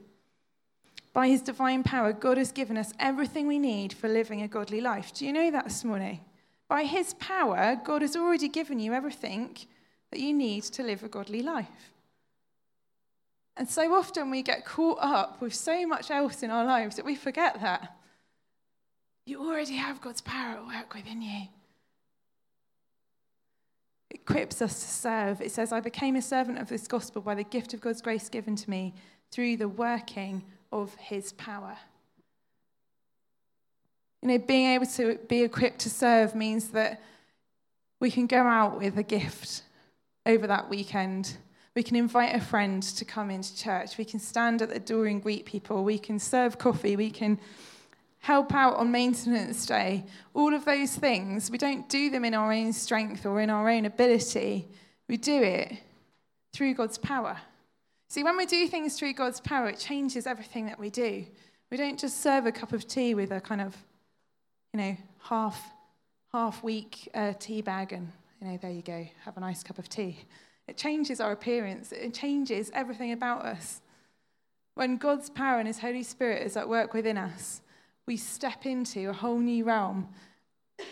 By 1.14 1.28
his 1.28 1.44
divine 1.44 1.84
power, 1.84 2.14
God 2.14 2.40
has 2.40 2.52
given 2.52 2.78
us 2.78 2.92
everything 3.00 3.48
we 3.48 3.60
need 3.60 3.94
for 3.94 4.10
living 4.10 4.42
a 4.42 4.48
godly 4.48 4.82
life. 4.82 5.14
Do 5.14 5.26
you 5.26 5.32
know 5.32 5.52
that 5.52 5.66
this 5.66 5.86
morning? 5.86 6.22
By 6.68 6.84
his 6.84 7.14
power, 7.20 7.80
God 7.82 8.02
has 8.02 8.16
already 8.16 8.50
given 8.50 8.80
you 8.80 8.92
everything 8.92 9.56
that 10.10 10.20
you 10.20 10.34
need 10.34 10.64
to 10.64 10.82
live 10.82 11.04
a 11.04 11.08
godly 11.08 11.44
life. 11.44 11.94
And 13.56 13.70
so 13.70 13.94
often 13.94 14.32
we 14.32 14.42
get 14.42 14.66
caught 14.66 14.98
up 15.00 15.42
with 15.42 15.54
so 15.54 15.86
much 15.86 16.10
else 16.10 16.42
in 16.42 16.50
our 16.50 16.66
lives 16.66 16.96
that 16.96 17.06
we 17.06 17.16
forget 17.16 17.62
that. 17.62 17.96
You 19.26 19.42
already 19.42 19.76
have 19.76 20.02
God's 20.02 20.22
power 20.22 20.58
at 20.58 20.68
work 20.68 20.94
within 20.94 21.22
you. 21.22 21.48
It 24.12 24.22
equips 24.22 24.62
us 24.62 24.80
to 24.82 24.88
serve. 24.88 25.42
It 25.42 25.52
says, 25.52 25.72
I 25.72 25.80
became 25.80 26.16
a 26.16 26.22
servant 26.22 26.60
of 26.60 26.70
this 26.70 26.88
gospel 26.88 27.22
by 27.22 27.34
the 27.34 27.44
gift 27.44 27.74
of 27.74 27.82
God's 27.82 28.02
grace 28.02 28.30
given 28.30 28.56
to 28.56 28.70
me 28.70 28.94
through 29.32 29.58
the 29.58 29.68
working 29.68 30.44
of 30.72 30.94
his 30.96 31.34
power. 31.34 31.76
You 34.22 34.30
know, 34.30 34.38
being 34.38 34.68
able 34.68 34.86
to 34.88 35.20
be 35.28 35.42
equipped 35.42 35.80
to 35.80 35.90
serve 35.90 36.36
means 36.36 36.70
that 36.70 37.02
we 38.00 38.12
can 38.12 38.28
go 38.28 38.44
out 38.44 38.78
with 38.78 38.98
a 38.98 39.04
gift 39.04 39.64
over 40.26 40.46
that 40.48 40.70
weekend. 40.70 41.38
We 41.76 41.84
can 41.84 41.96
invite 41.96 42.36
a 42.36 42.40
friend 42.40 42.82
to 42.84 43.06
come 43.06 43.32
into 43.32 43.56
church. 43.56 43.98
We 43.98 44.06
can 44.06 44.20
stand 44.20 44.62
at 44.62 44.70
the 44.70 44.80
door 44.80 45.08
and 45.08 45.22
greet 45.22 45.46
people. 45.46 45.84
We 45.84 45.98
can 45.98 46.20
serve 46.20 46.58
coffee. 46.58 46.96
We 46.96 47.10
can 47.10 47.40
help 48.26 48.56
out 48.56 48.76
on 48.78 48.92
maintenance 48.92 49.68
day, 49.68 50.04
all 50.34 50.52
of 50.56 50.66
those 50.66 50.96
things, 50.96 51.52
we 51.52 51.60
don't 51.60 51.88
do 51.88 52.10
them 52.10 52.26
in 52.26 52.34
our 52.34 52.52
own 52.52 52.74
strength 52.74 53.24
or 53.24 53.40
in 53.40 53.52
our 53.52 53.70
own 53.70 53.86
ability. 53.86 54.68
We 55.08 55.16
do 55.16 55.44
it 55.44 55.74
through 56.52 56.74
God's 56.74 56.98
power. 56.98 57.38
See, 58.10 58.24
when 58.24 58.36
we 58.36 58.48
do 58.48 58.68
things 58.68 58.98
through 58.98 59.14
God's 59.14 59.40
power, 59.40 59.68
it 59.68 59.78
changes 59.78 60.26
everything 60.26 60.66
that 60.66 60.80
we 60.80 60.90
do. 60.90 61.24
We 61.70 61.78
don't 61.78 62.00
just 62.00 62.20
serve 62.20 62.48
a 62.48 62.52
cup 62.52 62.74
of 62.74 62.88
tea 62.88 63.14
with 63.14 63.32
a 63.32 63.40
kind 63.40 63.62
of, 63.62 63.78
you 64.74 64.80
know, 64.80 64.98
half, 65.20 65.62
half 66.34 66.64
weak 66.64 67.08
uh, 67.14 67.34
tea 67.38 67.62
bag 67.62 67.94
and, 67.94 68.12
you 68.42 68.48
know, 68.48 68.58
there 68.60 68.72
you 68.72 68.82
go, 68.82 69.08
have 69.24 69.38
a 69.38 69.40
nice 69.40 69.62
cup 69.62 69.78
of 69.78 69.88
tea. 69.88 70.18
It 70.68 70.78
changes 70.78 71.22
our 71.22 71.32
appearance, 71.32 71.92
it 71.92 72.16
changes 72.16 72.72
everything 72.74 73.12
about 73.12 73.46
us. 73.46 73.82
When 74.74 74.98
God's 74.98 75.30
power 75.30 75.60
and 75.60 75.68
His 75.68 75.78
Holy 75.78 76.02
Spirit 76.02 76.42
is 76.42 76.58
at 76.58 76.68
work 76.68 76.96
within 76.96 77.20
us, 77.20 77.62
we 78.08 78.18
step 78.18 78.66
into 78.66 79.10
a 79.10 79.14
whole 79.14 79.40
new 79.40 79.64
realm 79.64 80.08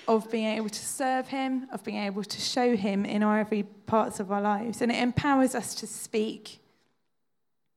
of 0.08 0.32
being 0.32 0.48
able 0.48 0.70
to 0.70 0.86
serve 0.86 1.28
Him, 1.28 1.68
of 1.72 1.84
being 1.84 1.98
able 1.98 2.24
to 2.24 2.42
show 2.42 2.76
Him 2.76 3.06
in 3.06 3.22
our 3.22 3.40
every 3.40 3.64
parts 3.64 4.20
of 4.20 4.32
our 4.32 4.42
lives. 4.42 4.82
And 4.82 4.92
it 4.92 4.98
empowers 4.98 5.56
us 5.56 5.76
to 5.76 5.88
speak. 5.88 6.60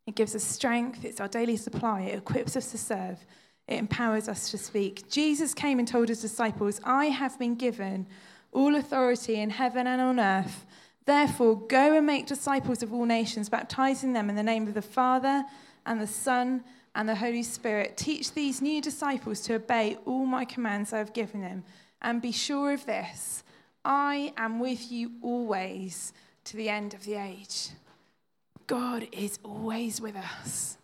It 0.06 0.14
gives 0.14 0.34
us 0.34 0.44
strength, 0.44 1.04
it's 1.04 1.20
our 1.20 1.28
daily 1.28 1.56
supply, 1.56 2.02
it 2.02 2.18
equips 2.18 2.56
us 2.56 2.70
to 2.70 2.78
serve, 2.78 3.26
it 3.66 3.76
empowers 3.76 4.28
us 4.28 4.52
to 4.52 4.58
speak. 4.58 5.10
Jesus 5.10 5.52
came 5.52 5.80
and 5.80 5.88
told 5.88 6.08
his 6.08 6.20
disciples, 6.20 6.80
I 6.84 7.06
have 7.06 7.36
been 7.40 7.56
given 7.56 8.06
all 8.52 8.76
authority 8.76 9.40
in 9.40 9.50
heaven 9.50 9.88
and 9.88 10.00
on 10.00 10.20
earth. 10.20 10.64
Therefore, 11.06 11.60
go 11.60 11.96
and 11.96 12.06
make 12.06 12.26
disciples 12.26 12.84
of 12.84 12.92
all 12.92 13.04
nations, 13.04 13.48
baptizing 13.48 14.12
them 14.12 14.30
in 14.30 14.36
the 14.36 14.44
name 14.44 14.68
of 14.68 14.74
the 14.74 14.82
Father 14.82 15.44
and 15.84 16.00
the 16.00 16.06
Son 16.06 16.62
and 16.96 17.06
the 17.08 17.14
Holy 17.14 17.42
Spirit. 17.42 17.96
Teach 17.96 18.32
these 18.32 18.62
new 18.62 18.80
disciples 18.80 19.42
to 19.42 19.54
obey 19.54 19.98
all 20.06 20.24
my 20.24 20.46
commands 20.46 20.92
I 20.92 20.98
have 20.98 21.12
given 21.12 21.42
them. 21.42 21.62
And 22.02 22.22
be 22.22 22.32
sure 22.32 22.72
of 22.72 22.86
this 22.86 23.44
I 23.84 24.32
am 24.36 24.58
with 24.58 24.90
you 24.90 25.12
always 25.22 26.12
to 26.44 26.56
the 26.56 26.68
end 26.68 26.94
of 26.94 27.04
the 27.04 27.14
age. 27.14 27.68
God 28.66 29.06
is 29.12 29.38
always 29.44 30.00
with 30.00 30.16
us. 30.16 30.78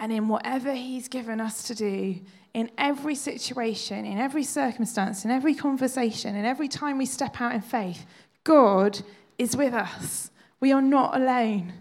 And 0.00 0.12
in 0.12 0.28
whatever 0.28 0.72
He's 0.72 1.08
given 1.08 1.40
us 1.40 1.64
to 1.64 1.74
do, 1.74 2.20
in 2.54 2.70
every 2.78 3.16
situation, 3.16 4.06
in 4.06 4.18
every 4.18 4.44
circumstance, 4.44 5.24
in 5.24 5.30
every 5.30 5.54
conversation, 5.54 6.36
in 6.36 6.44
every 6.44 6.68
time 6.68 6.96
we 6.96 7.06
step 7.06 7.40
out 7.40 7.54
in 7.54 7.60
faith, 7.60 8.06
God 8.44 9.00
is 9.36 9.56
with 9.56 9.74
us. 9.74 10.30
We 10.60 10.72
are 10.72 10.80
not 10.80 11.16
alone. 11.16 11.72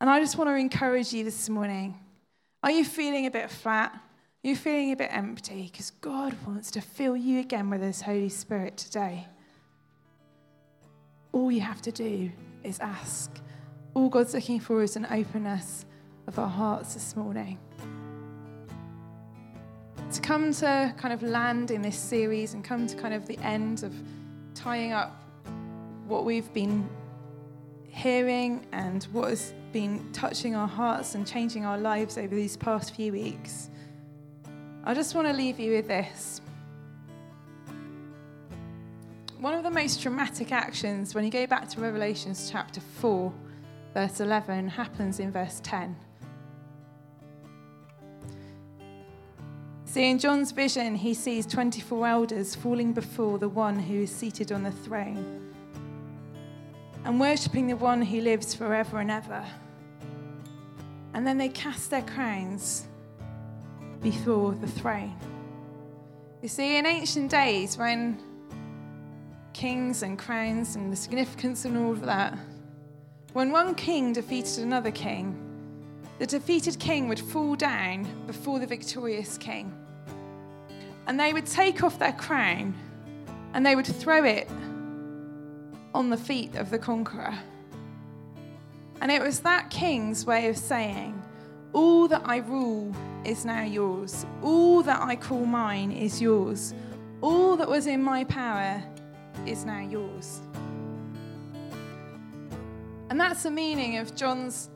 And 0.00 0.10
I 0.10 0.20
just 0.20 0.36
want 0.36 0.48
to 0.48 0.54
encourage 0.54 1.12
you 1.14 1.24
this 1.24 1.48
morning. 1.48 1.98
Are 2.62 2.70
you 2.70 2.84
feeling 2.84 3.24
a 3.26 3.30
bit 3.30 3.50
flat? 3.50 3.92
Are 3.94 4.48
you 4.48 4.54
feeling 4.54 4.92
a 4.92 4.96
bit 4.96 5.08
empty? 5.10 5.70
Because 5.72 5.90
God 5.90 6.34
wants 6.46 6.70
to 6.72 6.82
fill 6.82 7.16
you 7.16 7.40
again 7.40 7.70
with 7.70 7.80
His 7.80 8.02
Holy 8.02 8.28
Spirit 8.28 8.76
today. 8.76 9.26
All 11.32 11.50
you 11.50 11.62
have 11.62 11.80
to 11.82 11.92
do 11.92 12.30
is 12.62 12.78
ask. 12.80 13.30
All 13.94 14.10
God's 14.10 14.34
looking 14.34 14.60
for 14.60 14.82
is 14.82 14.96
an 14.96 15.06
openness 15.10 15.86
of 16.26 16.38
our 16.38 16.48
hearts 16.48 16.92
this 16.92 17.16
morning. 17.16 17.58
To 20.12 20.20
come 20.20 20.52
to 20.54 20.94
kind 20.98 21.14
of 21.14 21.22
land 21.22 21.70
in 21.70 21.80
this 21.80 21.98
series 21.98 22.52
and 22.52 22.62
come 22.62 22.86
to 22.86 22.96
kind 22.96 23.14
of 23.14 23.26
the 23.26 23.38
end 23.38 23.82
of 23.82 23.94
tying 24.54 24.92
up 24.92 25.22
what 26.06 26.26
we've 26.26 26.52
been 26.52 26.86
hearing 27.88 28.66
and 28.72 29.04
what 29.04 29.30
has 29.30 29.54
been 29.76 30.10
touching 30.10 30.56
our 30.56 30.66
hearts 30.66 31.14
and 31.14 31.26
changing 31.26 31.66
our 31.66 31.76
lives 31.76 32.16
over 32.16 32.34
these 32.34 32.56
past 32.56 32.94
few 32.94 33.12
weeks, 33.12 33.68
I 34.84 34.94
just 34.94 35.14
want 35.14 35.28
to 35.28 35.34
leave 35.34 35.60
you 35.60 35.72
with 35.72 35.86
this. 35.86 36.40
One 39.38 39.52
of 39.52 39.64
the 39.64 39.70
most 39.70 40.00
dramatic 40.00 40.50
actions 40.50 41.14
when 41.14 41.24
you 41.26 41.30
go 41.30 41.46
back 41.46 41.68
to 41.68 41.80
Revelations 41.82 42.48
chapter 42.50 42.80
4, 42.80 43.30
verse 43.92 44.18
11, 44.20 44.66
happens 44.68 45.20
in 45.20 45.30
verse 45.30 45.60
10. 45.62 45.94
See, 49.84 50.10
in 50.10 50.18
John's 50.18 50.52
vision, 50.52 50.94
he 50.94 51.12
sees 51.12 51.44
24 51.44 52.06
elders 52.06 52.54
falling 52.54 52.94
before 52.94 53.38
the 53.38 53.50
one 53.50 53.78
who 53.78 54.04
is 54.04 54.10
seated 54.10 54.52
on 54.52 54.62
the 54.62 54.72
throne 54.72 55.52
and 57.04 57.20
worshipping 57.20 57.66
the 57.66 57.76
one 57.76 58.00
who 58.00 58.22
lives 58.22 58.54
forever 58.54 59.00
and 59.00 59.10
ever. 59.10 59.44
And 61.16 61.26
then 61.26 61.38
they 61.38 61.48
cast 61.48 61.88
their 61.88 62.02
crowns 62.02 62.86
before 64.02 64.52
the 64.52 64.66
throne. 64.66 65.16
You 66.42 66.48
see, 66.48 66.76
in 66.76 66.84
ancient 66.84 67.30
days, 67.30 67.78
when 67.78 68.22
kings 69.54 70.02
and 70.02 70.18
crowns 70.18 70.76
and 70.76 70.92
the 70.92 70.96
significance 70.96 71.64
and 71.64 71.78
all 71.78 71.92
of 71.92 72.02
that, 72.02 72.38
when 73.32 73.50
one 73.50 73.74
king 73.74 74.12
defeated 74.12 74.58
another 74.58 74.90
king, 74.90 75.34
the 76.18 76.26
defeated 76.26 76.78
king 76.78 77.08
would 77.08 77.20
fall 77.20 77.56
down 77.56 78.06
before 78.26 78.58
the 78.58 78.66
victorious 78.66 79.38
king. 79.38 79.72
And 81.06 81.18
they 81.18 81.32
would 81.32 81.46
take 81.46 81.82
off 81.82 81.98
their 81.98 82.12
crown 82.12 82.74
and 83.54 83.64
they 83.64 83.74
would 83.74 83.86
throw 83.86 84.22
it 84.22 84.50
on 85.94 86.10
the 86.10 86.18
feet 86.18 86.56
of 86.56 86.68
the 86.68 86.78
conqueror. 86.78 87.38
And 89.00 89.10
it 89.10 89.22
was 89.22 89.40
that 89.40 89.70
king's 89.70 90.24
way 90.26 90.48
of 90.48 90.56
saying, 90.56 91.22
All 91.72 92.08
that 92.08 92.22
I 92.24 92.38
rule 92.38 92.94
is 93.24 93.44
now 93.44 93.62
yours. 93.62 94.24
All 94.42 94.82
that 94.82 95.02
I 95.02 95.16
call 95.16 95.44
mine 95.44 95.92
is 95.92 96.20
yours. 96.20 96.74
All 97.20 97.56
that 97.56 97.68
was 97.68 97.86
in 97.86 98.02
my 98.02 98.24
power 98.24 98.82
is 99.46 99.64
now 99.64 99.80
yours. 99.80 100.40
And 103.10 103.20
that's 103.20 103.42
the 103.42 103.50
meaning 103.50 103.98
of 103.98 104.14
John's 104.14 104.70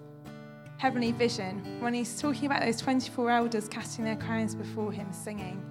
heavenly 0.79 1.13
vision 1.13 1.63
when 1.81 1.93
he's 1.93 2.21
talking 2.21 2.47
about 2.47 2.63
those 2.63 2.79
24 2.81 3.31
elders 3.31 3.69
casting 3.69 4.05
their 4.05 4.17
crowns 4.17 4.55
before 4.55 4.91
him, 4.93 5.13
singing, 5.13 5.63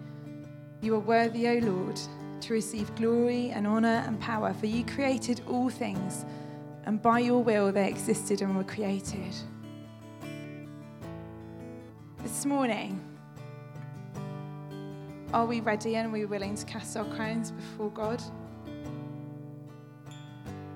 You 0.81 0.95
are 0.95 0.99
worthy, 0.99 1.47
O 1.47 1.57
Lord, 1.59 1.99
to 2.41 2.53
receive 2.53 2.93
glory 2.95 3.49
and 3.49 3.65
honor 3.65 4.03
and 4.05 4.19
power, 4.19 4.53
for 4.53 4.67
you 4.67 4.85
created 4.85 5.41
all 5.47 5.69
things, 5.69 6.25
and 6.85 7.01
by 7.01 7.19
your 7.19 7.43
will 7.43 7.71
they 7.71 7.87
existed 7.87 8.41
and 8.41 8.55
were 8.55 8.63
created. 8.63 9.35
This 12.23 12.45
morning, 12.45 12.99
are 15.33 15.45
we 15.45 15.59
ready 15.59 15.95
and 15.95 16.07
are 16.07 16.11
we 16.11 16.25
willing 16.25 16.55
to 16.55 16.65
cast 16.65 16.97
our 16.97 17.05
crowns 17.15 17.51
before 17.51 17.91
God? 17.91 18.21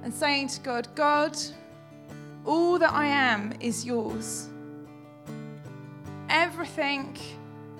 And 0.03 0.13
saying 0.13 0.49
to 0.49 0.59
God, 0.61 0.87
God, 0.95 1.37
all 2.45 2.77
that 2.77 2.91
I 2.91 3.05
am 3.05 3.53
is 3.59 3.85
yours. 3.85 4.49
Everything 6.29 7.17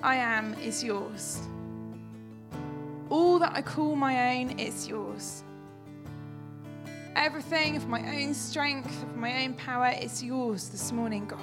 I 0.02 0.16
am 0.16 0.54
is 0.54 0.82
yours. 0.82 1.40
All 3.10 3.38
that 3.38 3.52
I 3.54 3.62
call 3.62 3.94
my 3.94 4.36
own 4.36 4.58
is 4.58 4.88
yours. 4.88 5.43
Everything 7.16 7.76
of 7.76 7.86
my 7.88 8.00
own 8.20 8.34
strength, 8.34 9.02
of 9.04 9.16
my 9.16 9.44
own 9.44 9.54
power, 9.54 9.94
is 10.00 10.22
yours 10.22 10.68
this 10.68 10.90
morning, 10.90 11.26
God. 11.26 11.40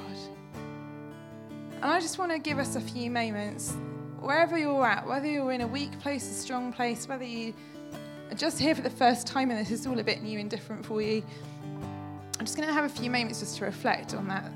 And 1.81 1.85
I 1.85 1.99
just 1.99 2.19
want 2.19 2.31
to 2.31 2.39
give 2.39 2.59
us 2.59 2.75
a 2.75 2.81
few 2.81 3.09
moments, 3.09 3.73
wherever 4.19 4.57
you're 4.57 4.85
at, 4.85 5.07
whether 5.07 5.27
you're 5.27 5.53
in 5.53 5.61
a 5.61 5.67
weak 5.67 5.97
place, 5.99 6.29
a 6.29 6.33
strong 6.33 6.73
place, 6.73 7.07
whether 7.07 7.23
you 7.23 7.53
are 8.29 8.35
just 8.35 8.59
here 8.59 8.75
for 8.75 8.81
the 8.81 8.89
first 8.89 9.25
time 9.25 9.49
and 9.49 9.59
this 9.59 9.71
is 9.71 9.87
all 9.87 9.97
a 9.97 10.03
bit 10.03 10.21
new 10.21 10.39
and 10.39 10.49
different 10.49 10.85
for 10.85 11.01
you. 11.01 11.23
I'm 12.37 12.45
just 12.45 12.57
going 12.57 12.67
to 12.67 12.73
have 12.73 12.85
a 12.85 12.89
few 12.89 13.09
moments 13.09 13.39
just 13.39 13.57
to 13.57 13.65
reflect 13.65 14.13
on 14.13 14.27
that. 14.27 14.51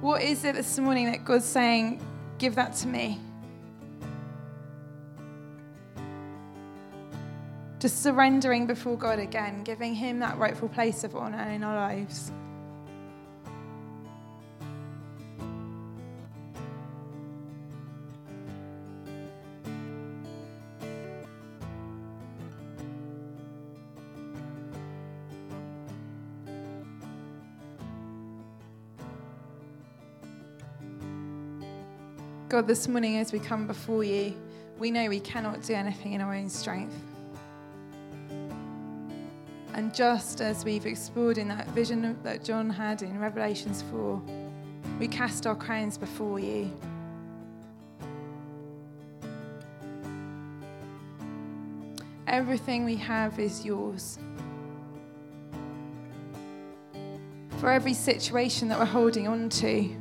What 0.00 0.22
is 0.22 0.44
it 0.44 0.54
this 0.54 0.78
morning 0.78 1.06
that 1.06 1.24
God's 1.24 1.44
saying, 1.44 2.00
give 2.38 2.54
that 2.54 2.74
to 2.76 2.86
me? 2.86 3.18
Just 7.80 8.02
surrendering 8.02 8.66
before 8.66 8.98
God 8.98 9.18
again, 9.18 9.62
giving 9.64 9.94
Him 9.94 10.18
that 10.18 10.36
rightful 10.36 10.68
place 10.68 11.02
of 11.02 11.16
honor 11.16 11.48
in 11.48 11.64
our 11.64 11.74
lives. 11.74 12.30
God, 32.50 32.66
this 32.66 32.88
morning 32.88 33.16
as 33.16 33.32
we 33.32 33.38
come 33.38 33.66
before 33.66 34.04
you, 34.04 34.34
we 34.78 34.90
know 34.90 35.08
we 35.08 35.20
cannot 35.20 35.62
do 35.62 35.72
anything 35.72 36.12
in 36.12 36.20
our 36.20 36.34
own 36.34 36.50
strength. 36.50 37.09
And 39.80 39.94
just 39.94 40.42
as 40.42 40.62
we've 40.62 40.84
explored 40.84 41.38
in 41.38 41.48
that 41.48 41.66
vision 41.68 42.18
that 42.22 42.44
John 42.44 42.68
had 42.68 43.00
in 43.00 43.18
Revelations 43.18 43.82
4, 43.90 44.20
we 44.98 45.08
cast 45.08 45.46
our 45.46 45.54
crowns 45.54 45.96
before 45.96 46.38
you. 46.38 46.70
Everything 52.26 52.84
we 52.84 52.96
have 52.96 53.38
is 53.38 53.64
yours. 53.64 54.18
For 57.56 57.72
every 57.72 57.94
situation 57.94 58.68
that 58.68 58.78
we're 58.78 58.84
holding 58.84 59.28
on 59.28 59.48
to, 59.48 59.96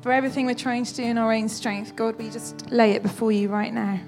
for 0.00 0.10
everything 0.10 0.46
we're 0.46 0.54
trying 0.54 0.86
to 0.86 0.94
do 0.94 1.02
in 1.02 1.18
our 1.18 1.34
own 1.34 1.50
strength, 1.50 1.94
God, 1.94 2.16
we 2.16 2.30
just 2.30 2.70
lay 2.70 2.92
it 2.92 3.02
before 3.02 3.30
you 3.30 3.50
right 3.50 3.74
now. 3.74 4.00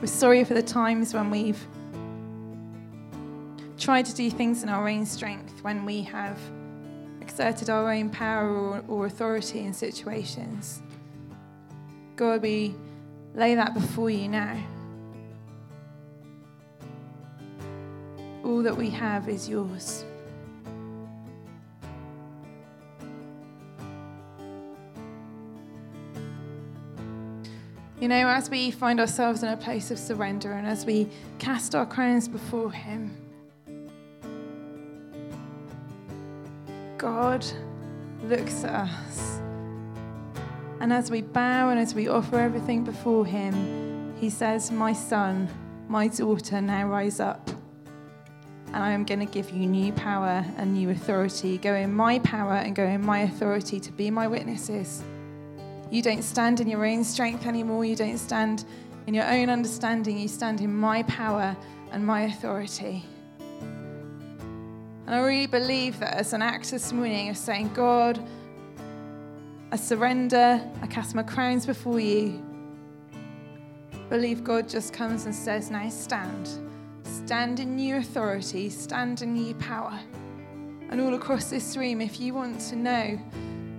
We're 0.00 0.06
sorry 0.06 0.44
for 0.44 0.54
the 0.54 0.62
times 0.62 1.12
when 1.12 1.28
we've 1.28 1.62
tried 3.76 4.06
to 4.06 4.14
do 4.14 4.30
things 4.30 4.62
in 4.62 4.70
our 4.70 4.88
own 4.88 5.04
strength, 5.04 5.62
when 5.62 5.84
we 5.84 6.00
have 6.02 6.38
exerted 7.20 7.68
our 7.68 7.92
own 7.92 8.08
power 8.08 8.48
or, 8.48 8.84
or 8.88 9.04
authority 9.04 9.60
in 9.60 9.74
situations. 9.74 10.80
God, 12.16 12.40
we 12.40 12.74
lay 13.34 13.54
that 13.54 13.74
before 13.74 14.08
you 14.08 14.28
now. 14.28 14.58
All 18.42 18.62
that 18.62 18.76
we 18.76 18.88
have 18.88 19.28
is 19.28 19.50
yours. 19.50 20.06
You 28.00 28.08
know, 28.08 28.28
as 28.28 28.48
we 28.48 28.70
find 28.70 28.98
ourselves 28.98 29.42
in 29.42 29.50
a 29.50 29.58
place 29.58 29.90
of 29.90 29.98
surrender 29.98 30.52
and 30.52 30.66
as 30.66 30.86
we 30.86 31.06
cast 31.38 31.74
our 31.74 31.84
crowns 31.84 32.28
before 32.28 32.72
Him, 32.72 33.14
God 36.96 37.44
looks 38.24 38.64
at 38.64 38.88
us. 38.88 39.40
And 40.80 40.94
as 40.94 41.10
we 41.10 41.20
bow 41.20 41.68
and 41.68 41.78
as 41.78 41.94
we 41.94 42.08
offer 42.08 42.40
everything 42.40 42.84
before 42.84 43.26
Him, 43.26 44.14
He 44.18 44.30
says, 44.30 44.70
My 44.70 44.94
son, 44.94 45.46
my 45.86 46.08
daughter, 46.08 46.58
now 46.62 46.86
rise 46.86 47.20
up. 47.20 47.50
And 48.68 48.76
I 48.76 48.92
am 48.92 49.04
going 49.04 49.20
to 49.20 49.26
give 49.26 49.50
you 49.50 49.66
new 49.66 49.92
power 49.92 50.42
and 50.56 50.72
new 50.72 50.88
authority. 50.88 51.58
Go 51.58 51.74
in 51.74 51.92
my 51.92 52.18
power 52.20 52.54
and 52.54 52.74
go 52.74 52.84
in 52.84 53.04
my 53.04 53.18
authority 53.18 53.78
to 53.78 53.92
be 53.92 54.10
my 54.10 54.26
witnesses. 54.26 55.04
You 55.90 56.02
don't 56.02 56.22
stand 56.22 56.60
in 56.60 56.68
your 56.68 56.86
own 56.86 57.02
strength 57.02 57.46
anymore. 57.46 57.84
You 57.84 57.96
don't 57.96 58.18
stand 58.18 58.64
in 59.06 59.14
your 59.14 59.28
own 59.28 59.50
understanding. 59.50 60.18
You 60.18 60.28
stand 60.28 60.60
in 60.60 60.72
my 60.72 61.02
power 61.04 61.56
and 61.90 62.06
my 62.06 62.22
authority. 62.22 63.04
And 65.06 65.14
I 65.14 65.18
really 65.18 65.48
believe 65.48 65.98
that 65.98 66.14
as 66.14 66.32
an 66.32 66.42
act 66.42 66.70
this 66.70 66.92
morning 66.92 67.28
of 67.30 67.36
saying, 67.36 67.72
God, 67.74 68.24
I 69.72 69.76
surrender, 69.76 70.62
I 70.80 70.86
cast 70.86 71.16
my 71.16 71.24
crowns 71.24 71.66
before 71.66 71.98
you. 71.98 72.40
Believe 74.08 74.44
God 74.44 74.68
just 74.68 74.92
comes 74.92 75.24
and 75.24 75.34
says, 75.34 75.70
Now 75.70 75.88
stand. 75.88 76.48
Stand 77.02 77.58
in 77.58 77.74
new 77.74 77.96
authority, 77.96 78.70
stand 78.70 79.22
in 79.22 79.34
new 79.34 79.54
power. 79.54 79.98
And 80.90 81.00
all 81.00 81.14
across 81.14 81.50
this 81.50 81.76
room, 81.76 82.00
if 82.00 82.20
you 82.20 82.34
want 82.34 82.60
to 82.60 82.76
know 82.76 83.20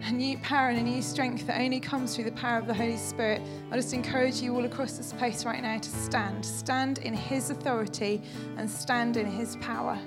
a 0.03 0.11
new 0.11 0.37
power 0.39 0.69
and 0.69 0.79
a 0.79 0.83
new 0.83 1.01
strength 1.01 1.45
that 1.47 1.59
only 1.59 1.79
comes 1.79 2.15
through 2.15 2.25
the 2.25 2.31
power 2.31 2.57
of 2.57 2.67
the 2.67 2.73
Holy 2.73 2.97
Spirit. 2.97 3.41
I 3.71 3.75
just 3.75 3.93
encourage 3.93 4.41
you 4.41 4.55
all 4.55 4.65
across 4.65 4.93
this 4.93 5.13
place 5.13 5.45
right 5.45 5.61
now 5.61 5.77
to 5.77 5.89
stand. 5.89 6.45
Stand 6.45 6.97
in 6.99 7.13
His 7.13 7.49
authority 7.49 8.21
and 8.57 8.69
stand 8.69 9.17
in 9.17 9.25
His 9.25 9.55
power. 9.57 9.99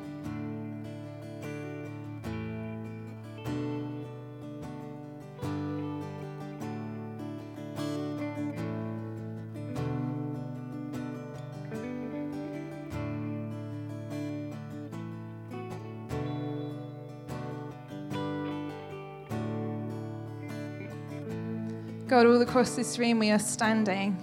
God, 22.15 22.27
all 22.27 22.41
across 22.43 22.77
this 22.77 22.97
room, 22.97 23.19
we 23.19 23.33
are 23.33 23.41
standing 23.41 24.17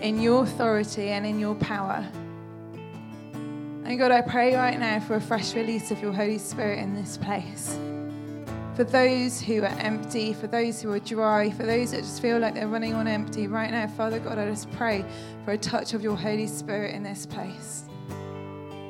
in 0.00 0.22
your 0.22 0.44
authority 0.44 1.10
and 1.10 1.26
in 1.26 1.38
your 1.38 1.54
power. 1.56 2.02
And 3.84 3.98
God, 3.98 4.10
I 4.10 4.22
pray 4.22 4.54
right 4.54 4.80
now 4.80 4.98
for 4.98 5.16
a 5.16 5.20
fresh 5.20 5.54
release 5.54 5.90
of 5.90 6.00
your 6.00 6.14
Holy 6.14 6.38
Spirit 6.38 6.78
in 6.78 6.94
this 6.94 7.18
place. 7.18 7.78
For 8.74 8.84
those 8.84 9.38
who 9.38 9.60
are 9.60 9.76
empty, 9.80 10.32
for 10.32 10.46
those 10.46 10.80
who 10.80 10.90
are 10.92 10.98
dry, 10.98 11.50
for 11.50 11.64
those 11.64 11.90
that 11.90 12.04
just 12.04 12.22
feel 12.22 12.38
like 12.38 12.54
they're 12.54 12.66
running 12.66 12.94
on 12.94 13.06
empty, 13.06 13.48
right 13.48 13.70
now, 13.70 13.86
Father 13.86 14.18
God, 14.18 14.38
I 14.38 14.48
just 14.48 14.70
pray 14.70 15.04
for 15.44 15.52
a 15.52 15.58
touch 15.58 15.92
of 15.92 16.02
your 16.02 16.16
Holy 16.16 16.46
Spirit 16.46 16.94
in 16.94 17.02
this 17.02 17.26
place. 17.26 17.84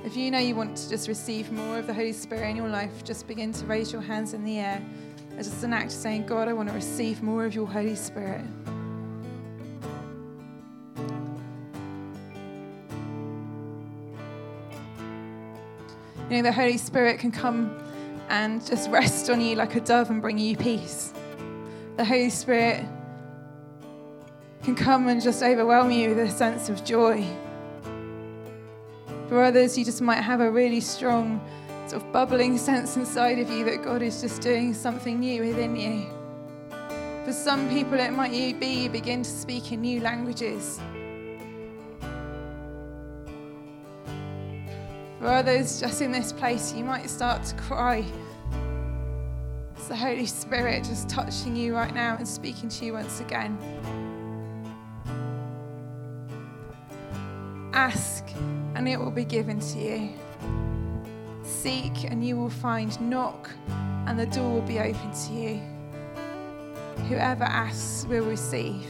If 0.05 0.17
you 0.17 0.31
know 0.31 0.39
you 0.39 0.55
want 0.55 0.77
to 0.77 0.89
just 0.89 1.09
receive 1.09 1.51
more 1.51 1.81
of 1.81 1.89
the 1.89 1.95
Holy 1.95 2.13
Spirit 2.13 2.49
in 2.49 2.55
your 2.55 2.69
life, 2.69 3.03
just 3.03 3.27
begin 3.27 3.51
to 3.55 3.67
raise 3.67 3.93
your 3.93 4.03
hands 4.03 4.35
in 4.35 4.45
the 4.45 4.61
air 4.61 4.81
as 5.39 5.49
just 5.49 5.65
an 5.65 5.73
act 5.73 5.87
of 5.87 5.93
saying, 5.93 6.27
God, 6.27 6.49
I 6.49 6.53
want 6.53 6.69
to 6.69 6.75
receive 6.75 7.23
more 7.23 7.45
of 7.45 7.55
your 7.55 7.67
Holy 7.67 7.97
Spirit. 7.97 8.45
You 16.31 16.39
know, 16.39 16.43
the 16.43 16.53
Holy 16.53 16.79
Spirit 16.79 17.19
can 17.19 17.31
come 17.31 17.79
and 18.31 18.65
just 18.65 18.89
rest 18.91 19.29
on 19.29 19.41
you 19.41 19.55
like 19.55 19.75
a 19.75 19.81
dove 19.81 20.09
and 20.09 20.23
bring 20.23 20.39
you 20.39 20.57
peace. 20.57 21.13
The 21.97 22.05
Holy 22.05 22.31
Spirit 22.31 22.87
can 24.63 24.75
come 24.75 25.09
and 25.09 25.21
just 25.21 25.43
overwhelm 25.43 25.91
you 25.91 26.11
with 26.11 26.19
a 26.21 26.31
sense 26.31 26.69
of 26.69 26.85
joy. 26.85 27.27
For 29.29 29.43
others, 29.43 29.77
you 29.77 29.85
just 29.85 30.01
might 30.01 30.23
have 30.23 30.41
a 30.41 30.51
really 30.51 30.81
strong, 30.81 31.41
sort 31.93 32.05
of 32.05 32.13
bubbling 32.13 32.57
sense 32.57 32.97
inside 32.97 33.39
of 33.39 33.51
you 33.51 33.67
that 33.67 33.83
God 33.83 34.01
is 34.01 34.23
just 34.23 34.41
doing 34.41 34.73
something 34.73 35.21
new 35.21 35.43
within 35.43 35.77
you. 35.77 36.07
For 37.27 37.35
some 37.35 37.69
people, 37.69 38.01
it 38.01 38.13
might 38.13 38.31
be 38.59 38.85
you 38.85 38.89
begin 38.89 39.23
to 39.23 39.29
speak 39.29 39.73
in 39.73 39.83
new 39.83 40.01
languages. 40.01 40.81
For 45.19 45.27
others, 45.27 45.81
just 45.81 46.01
in 46.01 46.13
this 46.13 46.33
place, 46.33 46.73
you 46.73 46.83
might 46.83 47.11
start 47.11 47.45
to 47.45 47.55
cry. 47.57 48.07
It's 49.77 49.89
the 49.89 49.97
Holy 49.97 50.25
Spirit 50.25 50.85
just 50.85 51.11
touching 51.11 51.55
you 51.55 51.75
right 51.75 51.95
now 51.95 52.17
and 52.17 52.27
speaking 52.27 52.71
to 52.71 52.87
you 52.87 52.95
once 52.95 53.21
again. 53.21 53.59
Ask, 57.75 58.25
and 58.77 58.89
it 58.89 58.99
will 58.99 59.11
be 59.11 59.27
given 59.27 59.61
to 59.61 59.79
you. 59.79 60.32
Seek, 61.53 62.05
and 62.05 62.27
you 62.27 62.37
will 62.37 62.51
find. 62.51 63.01
Knock, 63.01 63.51
and 64.07 64.19
the 64.19 64.27
door 64.27 64.55
will 64.55 64.63
be 64.63 64.81
open 64.81 65.13
to 65.27 65.33
you. 65.33 65.61
Whoever 67.09 67.45
asks 67.45 68.07
will 68.07 68.25
receive. 68.25 68.85